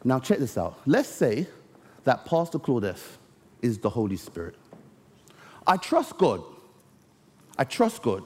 Now, 0.03 0.19
check 0.19 0.39
this 0.39 0.57
out. 0.57 0.79
Let's 0.85 1.09
say 1.09 1.47
that 2.03 2.25
Pastor 2.25 2.57
Claudette 2.57 2.99
is 3.61 3.77
the 3.77 3.89
Holy 3.89 4.17
Spirit. 4.17 4.55
I 5.67 5.77
trust 5.77 6.17
God 6.17 6.43
I 7.61 7.63
trust 7.63 8.01
God. 8.01 8.23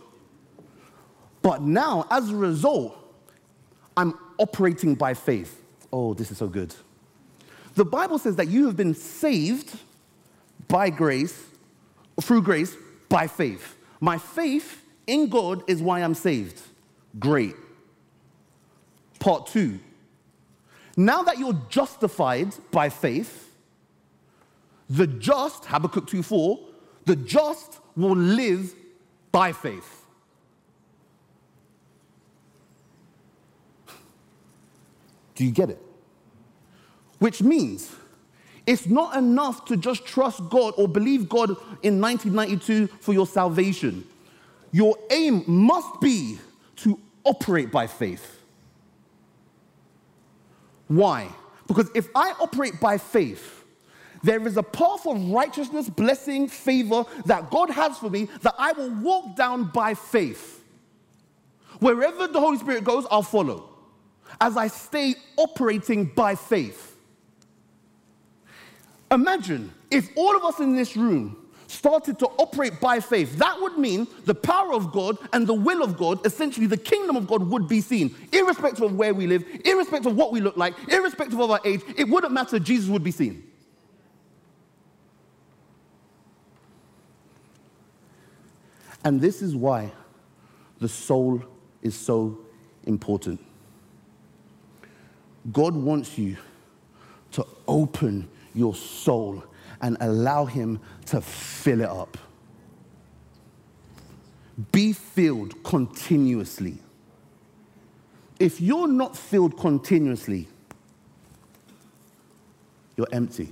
But 1.41 1.61
now, 1.61 2.07
as 2.09 2.29
a 2.29 2.35
result, 2.37 2.97
I'm 3.97 4.17
operating 4.37 4.95
by 4.95 5.13
faith. 5.13 5.61
Oh, 5.91 6.13
this 6.13 6.31
is 6.31 6.37
so 6.37 6.47
good. 6.47 6.73
The 7.73 7.83
Bible 7.83 8.17
says 8.17 8.37
that 8.37 8.47
you 8.47 8.65
have 8.67 8.77
been 8.77 8.93
saved 8.93 9.77
by 10.69 10.89
grace, 10.89 11.47
through 12.21 12.43
grace, 12.43 12.77
by 13.09 13.27
faith. 13.27 13.75
My 13.99 14.17
faith 14.17 14.81
in 15.05 15.27
God 15.27 15.63
is 15.67 15.81
why 15.81 15.99
I'm 15.99 16.13
saved. 16.13 16.61
Great. 17.19 17.55
Part 19.19 19.47
two. 19.47 19.81
Now 20.95 21.23
that 21.23 21.39
you're 21.39 21.61
justified 21.67 22.55
by 22.71 22.87
faith, 22.87 23.51
the 24.89 25.07
just, 25.07 25.65
Habakkuk 25.65 26.07
2 26.07 26.23
4, 26.23 26.57
the 27.03 27.17
just 27.17 27.81
will 27.97 28.15
live 28.15 28.73
by 29.35 29.51
faith. 29.51 30.05
Do 35.35 35.43
you 35.43 35.51
get 35.51 35.69
it? 35.69 35.81
Which 37.19 37.41
means 37.41 37.93
It's 38.65 38.87
not 38.87 39.17
enough 39.17 39.65
to 39.65 39.77
just 39.77 40.05
trust 40.05 40.49
God 40.49 40.73
or 40.77 40.87
believe 40.87 41.29
God 41.29 41.49
in 41.83 42.01
1992 42.01 42.87
for 42.99 43.13
your 43.13 43.27
salvation. 43.27 44.05
Your 44.71 44.97
aim 45.11 45.43
must 45.45 46.01
be 46.01 46.39
to 46.77 46.99
operate 47.25 47.71
by 47.71 47.87
faith. 47.87 48.39
Why? 50.87 51.29
Because 51.67 51.89
if 51.93 52.07
I 52.15 52.33
operate 52.39 52.79
by 52.79 52.97
faith, 52.97 53.64
there 54.25 54.45
is 54.47 54.57
a 54.57 54.63
path 54.63 55.05
of 55.05 55.29
righteousness, 55.29 55.87
blessing, 55.87 56.47
favor 56.47 57.05
that 57.25 57.49
God 57.51 57.69
has 57.69 57.97
for 57.97 58.09
me 58.09 58.27
that 58.41 58.55
I 58.57 58.71
will 58.71 58.89
walk 58.89 59.35
down 59.35 59.65
by 59.65 59.93
faith. 59.93 60.63
Wherever 61.79 62.27
the 62.27 62.39
Holy 62.39 62.57
Spirit 62.57 62.83
goes, 62.83 63.05
I'll 63.11 63.21
follow 63.21 63.69
as 64.41 64.57
I 64.57 64.67
stay 64.67 65.15
operating 65.37 66.05
by 66.05 66.35
faith. 66.35 66.97
Imagine 69.11 69.71
if 69.91 70.09
all 70.15 70.35
of 70.35 70.43
us 70.43 70.59
in 70.59 70.75
this 70.75 70.97
room 70.97 71.37
started 71.67 72.17
to 72.19 72.25
operate 72.37 72.79
by 72.79 72.99
faith, 72.99 73.37
that 73.37 73.61
would 73.61 73.77
mean 73.77 74.07
the 74.25 74.35
power 74.35 74.73
of 74.73 74.91
God 74.91 75.17
and 75.33 75.45
the 75.45 75.53
will 75.53 75.83
of 75.83 75.97
God, 75.97 76.25
essentially 76.25 76.65
the 76.65 76.77
kingdom 76.77 77.15
of 77.15 77.27
God, 77.27 77.43
would 77.49 77.67
be 77.67 77.81
seen, 77.81 78.15
irrespective 78.31 78.83
of 78.83 78.95
where 78.95 79.13
we 79.13 79.27
live, 79.27 79.43
irrespective 79.63 80.11
of 80.11 80.17
what 80.17 80.31
we 80.31 80.41
look 80.41 80.57
like, 80.57 80.73
irrespective 80.89 81.39
of 81.39 81.51
our 81.51 81.59
age. 81.63 81.81
It 81.95 82.09
wouldn't 82.09 82.33
matter, 82.33 82.59
Jesus 82.59 82.89
would 82.89 83.03
be 83.03 83.11
seen. 83.11 83.51
And 89.05 89.21
this 89.21 89.43
is 89.43 89.55
why 89.55 89.91
the 90.79 90.89
soul 90.89 91.41
is 91.83 91.95
so 91.95 92.39
important. 92.85 93.39
God 95.53 95.75
wants 95.75 96.17
you 96.17 96.37
to 97.33 97.45
open 97.67 98.27
your 98.55 98.73
soul 98.73 99.43
and 99.81 99.95
allow 99.99 100.45
Him 100.45 100.79
to 101.05 101.21
fill 101.21 101.81
it 101.81 101.89
up. 101.89 102.17
Be 104.71 104.91
filled 104.91 105.63
continuously. 105.63 106.79
If 108.39 108.59
you're 108.59 108.87
not 108.87 109.15
filled 109.15 109.57
continuously, 109.57 110.47
you're 112.97 113.07
empty. 113.11 113.51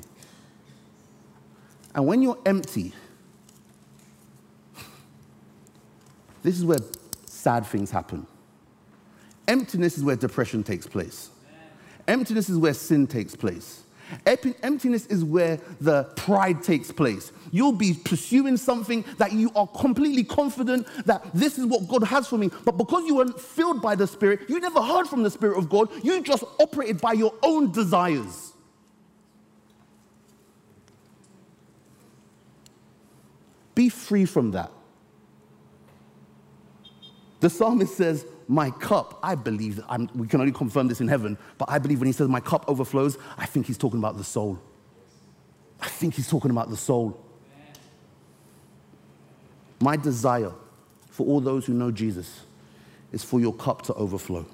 And 1.94 2.08
when 2.08 2.24
you're 2.24 2.40
empty, 2.46 2.94
this 6.44 6.58
is 6.58 6.66
where 6.66 6.80
sad 7.26 7.66
things 7.66 7.90
happen. 7.90 8.28
Emptiness 9.48 9.98
is 9.98 10.04
where 10.04 10.16
depression 10.16 10.64
takes 10.64 10.86
place. 10.86 11.30
Emptiness 12.08 12.50
is 12.50 12.58
where 12.58 12.74
sin 12.74 13.08
takes 13.08 13.36
place. 13.36 13.84
Emptiness 14.26 15.06
is 15.08 15.24
where 15.24 15.60
the 15.82 16.04
pride 16.16 16.62
takes 16.62 16.92
place. 16.92 17.32
You'll 17.52 17.72
be 17.72 17.94
pursuing 17.94 18.58
something 18.58 19.04
that 19.18 19.32
you 19.32 19.52
are 19.56 19.66
completely 19.68 20.24
confident 20.24 20.88
that 21.06 21.26
this 21.34 21.58
is 21.58 21.66
what 21.66 21.88
God 21.88 22.04
has 22.04 22.28
for 22.28 22.38
me. 22.38 22.52
But 22.66 22.78
because 22.78 23.06
you 23.06 23.16
weren't 23.16 23.40
filled 23.40 23.82
by 23.82 23.96
the 23.96 24.06
Spirit, 24.06 24.42
you 24.50 24.60
never 24.60 24.82
heard 24.82 25.08
from 25.08 25.24
the 25.24 25.32
Spirit 25.32 25.58
of 25.58 25.70
God, 25.70 25.90
you 26.04 26.22
just 26.22 26.44
operated 26.60 27.02
by 27.02 27.14
your 27.14 27.34
own 27.42 27.72
desires. 27.72 28.54
Be 33.74 33.90
free 33.90 34.26
from 34.26 34.52
that. 34.52 34.72
The 37.44 37.50
psalmist 37.50 37.98
says, 37.98 38.26
my 38.48 38.72
cup, 38.72 39.20
I 39.22 39.36
believe, 39.36 39.82
I'm, 39.90 40.10
we 40.16 40.28
can 40.30 40.40
only 40.40 40.54
confirm 40.54 40.88
this 40.88 41.02
in 41.02 41.10
heaven, 41.10 41.38
but 41.58 41.70
I 41.70 41.78
believe 41.78 42.00
when 42.00 42.08
he 42.08 42.14
says 42.14 42.30
my 42.30 42.40
cup 42.40 42.64
overflows, 42.70 43.18
I 43.38 43.46
think 43.46 43.66
he's 43.66 43.78
talking 43.78 44.00
about 44.00 44.16
the 44.16 44.24
soul. 44.24 44.62
I 45.82 45.90
think 45.90 46.14
he's 46.14 46.30
talking 46.30 46.52
about 46.52 46.70
the 46.70 46.78
soul. 46.78 47.22
My 49.82 49.98
desire 49.98 50.54
for 51.10 51.28
all 51.28 51.42
those 51.42 51.66
who 51.66 51.74
know 51.74 51.92
Jesus 51.92 52.46
is 53.12 53.26
for 53.26 53.42
your 53.42 53.54
cup 53.54 53.82
to 53.82 53.94
overflow. 53.96 54.46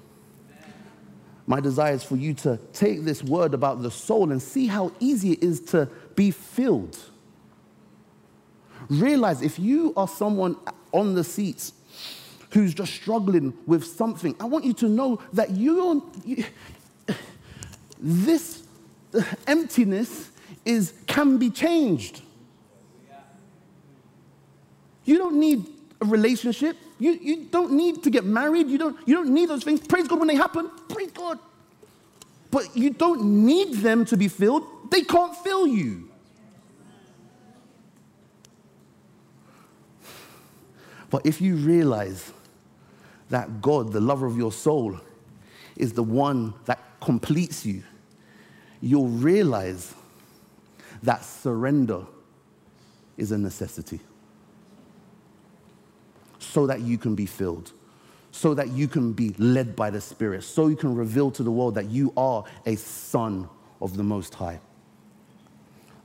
My 1.46 1.60
desire 1.60 1.92
is 1.92 2.02
for 2.02 2.16
you 2.16 2.34
to 2.34 2.58
take 2.72 3.04
this 3.04 3.22
word 3.22 3.54
about 3.54 3.82
the 3.82 3.92
soul 3.92 4.32
and 4.32 4.42
see 4.42 4.66
how 4.66 4.90
easy 4.98 5.34
it 5.34 5.44
is 5.44 5.60
to 5.66 5.88
be 6.16 6.32
filled. 6.32 6.98
Realize 8.88 9.42
if 9.42 9.60
you 9.60 9.92
are 9.96 10.08
someone 10.08 10.56
on 10.90 11.14
the 11.14 11.22
seats 11.22 11.74
who's 12.52 12.74
just 12.74 12.92
struggling 12.94 13.54
with 13.66 13.84
something, 13.84 14.34
I 14.40 14.44
want 14.44 14.64
you 14.64 14.72
to 14.74 14.88
know 14.88 15.22
that 15.32 15.50
you, 15.50 16.10
you 16.24 16.44
this 17.98 18.62
emptiness 19.46 20.30
is 20.64 20.94
can 21.06 21.38
be 21.38 21.50
changed. 21.50 22.22
You 25.04 25.18
don't 25.18 25.40
need 25.40 25.66
a 26.00 26.04
relationship. 26.04 26.76
You, 26.98 27.12
you 27.12 27.44
don't 27.50 27.72
need 27.72 28.02
to 28.04 28.10
get 28.10 28.24
married. 28.24 28.68
You 28.68 28.78
don't, 28.78 28.96
you 29.06 29.14
don't 29.14 29.30
need 29.30 29.48
those 29.48 29.64
things. 29.64 29.80
Praise 29.80 30.06
God 30.06 30.18
when 30.18 30.28
they 30.28 30.36
happen. 30.36 30.70
Praise 30.88 31.10
God. 31.10 31.38
But 32.50 32.76
you 32.76 32.90
don't 32.90 33.44
need 33.44 33.74
them 33.74 34.04
to 34.06 34.16
be 34.16 34.28
filled. 34.28 34.64
They 34.90 35.02
can't 35.02 35.34
fill 35.36 35.66
you. 35.66 36.08
But 41.10 41.26
if 41.26 41.40
you 41.40 41.56
realize 41.56 42.32
that 43.30 43.62
God, 43.62 43.92
the 43.92 44.00
lover 44.00 44.26
of 44.26 44.36
your 44.36 44.52
soul, 44.52 45.00
is 45.76 45.92
the 45.92 46.02
one 46.02 46.52
that 46.66 46.78
completes 47.00 47.64
you, 47.64 47.82
you'll 48.82 49.08
realize 49.08 49.94
that 51.02 51.24
surrender 51.24 52.04
is 53.16 53.32
a 53.32 53.38
necessity 53.38 54.00
so 56.38 56.66
that 56.66 56.80
you 56.80 56.98
can 56.98 57.14
be 57.14 57.26
filled, 57.26 57.72
so 58.32 58.54
that 58.54 58.68
you 58.68 58.88
can 58.88 59.12
be 59.12 59.34
led 59.38 59.76
by 59.76 59.90
the 59.90 60.00
Spirit, 60.00 60.42
so 60.42 60.66
you 60.66 60.76
can 60.76 60.94
reveal 60.94 61.30
to 61.30 61.42
the 61.42 61.50
world 61.50 61.74
that 61.76 61.86
you 61.86 62.12
are 62.16 62.44
a 62.66 62.76
son 62.76 63.48
of 63.80 63.96
the 63.96 64.02
Most 64.02 64.34
High. 64.34 64.60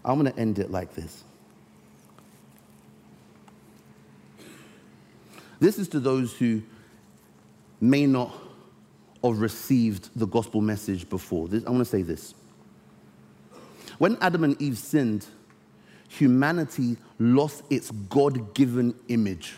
I'm 0.04 0.20
going 0.20 0.32
to 0.32 0.40
end 0.40 0.60
it 0.60 0.70
like 0.70 0.94
this. 0.94 1.24
This 5.60 5.80
is 5.80 5.88
to 5.90 6.00
those 6.00 6.34
who 6.34 6.62
may 7.90 8.06
not 8.06 8.34
have 9.24 9.40
received 9.40 10.10
the 10.16 10.28
gospel 10.28 10.62
message 10.62 11.10
before. 11.10 11.48
This, 11.48 11.66
I 11.66 11.70
want 11.70 11.82
to 11.82 11.86
say 11.86 12.02
this. 12.02 12.34
When 13.98 14.18
Adam 14.22 14.44
and 14.44 14.62
Eve 14.62 14.78
sinned, 14.78 15.26
humanity 16.10 16.98
lost 17.18 17.64
its 17.70 17.92
God 17.92 18.54
given 18.54 18.94
image, 19.08 19.58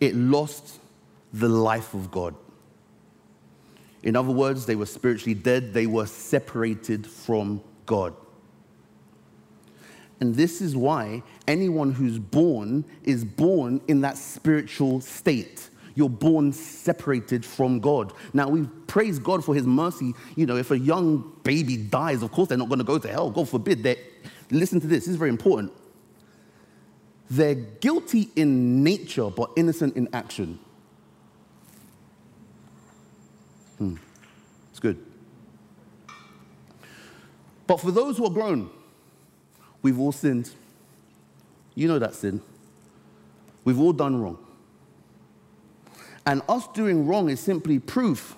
it 0.00 0.14
lost 0.14 0.78
the 1.32 1.48
life 1.48 1.94
of 1.94 2.10
God. 2.10 2.34
In 4.02 4.16
other 4.16 4.32
words, 4.32 4.64
they 4.64 4.76
were 4.76 4.86
spiritually 4.86 5.34
dead, 5.34 5.74
they 5.74 5.86
were 5.86 6.06
separated 6.06 7.06
from 7.06 7.62
God. 7.84 8.14
And 10.20 10.34
this 10.34 10.60
is 10.60 10.76
why 10.76 11.22
anyone 11.46 11.92
who's 11.92 12.18
born 12.18 12.84
is 13.04 13.24
born 13.24 13.80
in 13.88 14.02
that 14.02 14.18
spiritual 14.18 15.00
state 15.00 15.70
you're 15.94 16.08
born 16.08 16.52
separated 16.52 17.44
from 17.44 17.80
God. 17.80 18.12
Now, 18.32 18.48
we 18.48 18.66
praise 18.86 19.18
God 19.18 19.44
for 19.44 19.54
his 19.54 19.66
mercy. 19.66 20.14
You 20.36 20.46
know, 20.46 20.56
if 20.56 20.70
a 20.70 20.78
young 20.78 21.32
baby 21.42 21.76
dies, 21.76 22.22
of 22.22 22.32
course 22.32 22.48
they're 22.48 22.58
not 22.58 22.68
going 22.68 22.78
to 22.78 22.84
go 22.84 22.98
to 22.98 23.08
hell. 23.08 23.30
God 23.30 23.48
forbid. 23.48 23.82
They're, 23.82 23.96
listen 24.50 24.80
to 24.80 24.86
this, 24.86 25.04
this 25.04 25.08
is 25.08 25.16
very 25.16 25.30
important. 25.30 25.72
They're 27.28 27.54
guilty 27.54 28.28
in 28.34 28.82
nature, 28.82 29.30
but 29.30 29.50
innocent 29.56 29.96
in 29.96 30.08
action. 30.12 30.58
Hmm. 33.78 33.96
It's 34.70 34.80
good. 34.80 35.04
But 37.66 37.80
for 37.80 37.92
those 37.92 38.18
who 38.18 38.26
are 38.26 38.30
grown, 38.30 38.68
we've 39.80 39.98
all 39.98 40.10
sinned. 40.10 40.50
You 41.76 41.86
know 41.86 42.00
that 42.00 42.14
sin. 42.14 42.42
We've 43.64 43.78
all 43.78 43.92
done 43.92 44.20
wrong. 44.20 44.38
And 46.30 46.42
us 46.48 46.68
doing 46.68 47.08
wrong 47.08 47.28
is 47.28 47.40
simply 47.40 47.80
proof 47.80 48.36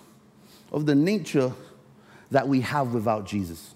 of 0.73 0.87
the 0.87 0.95
nature 0.95 1.53
that 2.31 2.49
we 2.49 2.63
have 2.63 2.95
without 2.95 3.27
Jesus. 3.27 3.75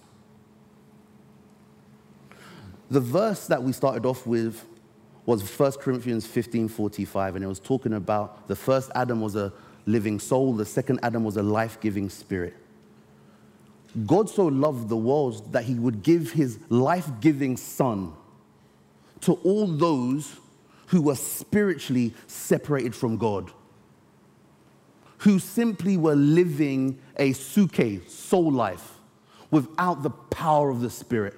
The 2.90 3.00
verse 3.00 3.46
that 3.48 3.62
we 3.62 3.72
started 3.72 4.06
off 4.06 4.26
with 4.26 4.64
was 5.26 5.42
1 5.42 5.72
Corinthians 5.72 6.26
15 6.26 6.66
45, 6.66 7.36
and 7.36 7.44
it 7.44 7.46
was 7.46 7.60
talking 7.60 7.92
about 7.92 8.48
the 8.48 8.56
first 8.56 8.90
Adam 8.94 9.20
was 9.20 9.36
a 9.36 9.52
living 9.84 10.18
soul, 10.18 10.54
the 10.54 10.64
second 10.64 10.98
Adam 11.02 11.22
was 11.22 11.36
a 11.36 11.42
life 11.42 11.78
giving 11.82 12.08
spirit. 12.08 12.54
God 14.06 14.30
so 14.30 14.46
loved 14.46 14.88
the 14.88 14.96
world 14.96 15.52
that 15.52 15.64
he 15.64 15.74
would 15.74 16.02
give 16.02 16.32
his 16.32 16.58
life 16.70 17.10
giving 17.20 17.58
son 17.58 18.14
to 19.20 19.34
all 19.44 19.66
those 19.66 20.36
who 20.86 21.02
were 21.02 21.16
spiritually 21.16 22.14
separated 22.26 22.94
from 22.94 23.18
God 23.18 23.52
who 25.18 25.38
simply 25.38 25.96
were 25.96 26.14
living 26.14 26.98
a 27.16 27.32
psuche, 27.32 28.08
soul 28.08 28.52
life, 28.52 28.94
without 29.50 30.02
the 30.02 30.10
power 30.10 30.70
of 30.70 30.80
the 30.80 30.90
Spirit. 30.90 31.34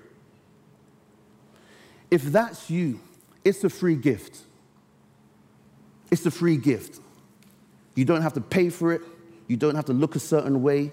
If 2.11 2.24
that's 2.24 2.70
you, 2.70 3.01
it's 3.45 3.62
a 3.64 3.70
free 3.70 3.97
gift. 3.97 4.39
It's 6.11 6.24
a 6.26 6.31
free 6.31 6.57
gift. 6.57 7.01
You 7.95 8.05
don't 8.05 8.22
have 8.22 8.33
to 8.35 8.41
pay 8.41 8.70
for 8.70 8.93
it, 8.93 9.03
you 9.47 9.57
don't 9.57 9.74
have 9.74 9.87
to 9.87 9.93
look 9.93 10.16
a 10.16 10.20
certain 10.20 10.62
way. 10.62 10.93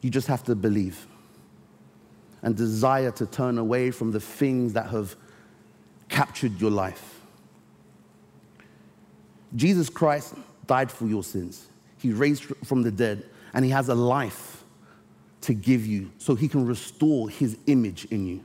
You 0.00 0.10
just 0.10 0.26
have 0.26 0.42
to 0.44 0.54
believe 0.54 1.06
and 2.42 2.54
desire 2.54 3.10
to 3.12 3.24
turn 3.24 3.56
away 3.56 3.90
from 3.90 4.12
the 4.12 4.20
things 4.20 4.74
that 4.74 4.88
have 4.90 5.16
captured 6.10 6.60
your 6.60 6.70
life. 6.70 7.20
Jesus 9.56 9.88
Christ 9.88 10.34
died 10.66 10.90
for 10.90 11.06
your 11.06 11.22
sins. 11.22 11.66
He 11.98 12.12
raised 12.12 12.44
from 12.64 12.82
the 12.82 12.90
dead, 12.90 13.24
and 13.52 13.64
He 13.64 13.70
has 13.70 13.88
a 13.88 13.94
life 13.94 14.64
to 15.42 15.54
give 15.54 15.86
you 15.86 16.10
so 16.18 16.34
He 16.34 16.48
can 16.48 16.66
restore 16.66 17.28
His 17.28 17.56
image 17.66 18.06
in 18.06 18.26
you. 18.26 18.44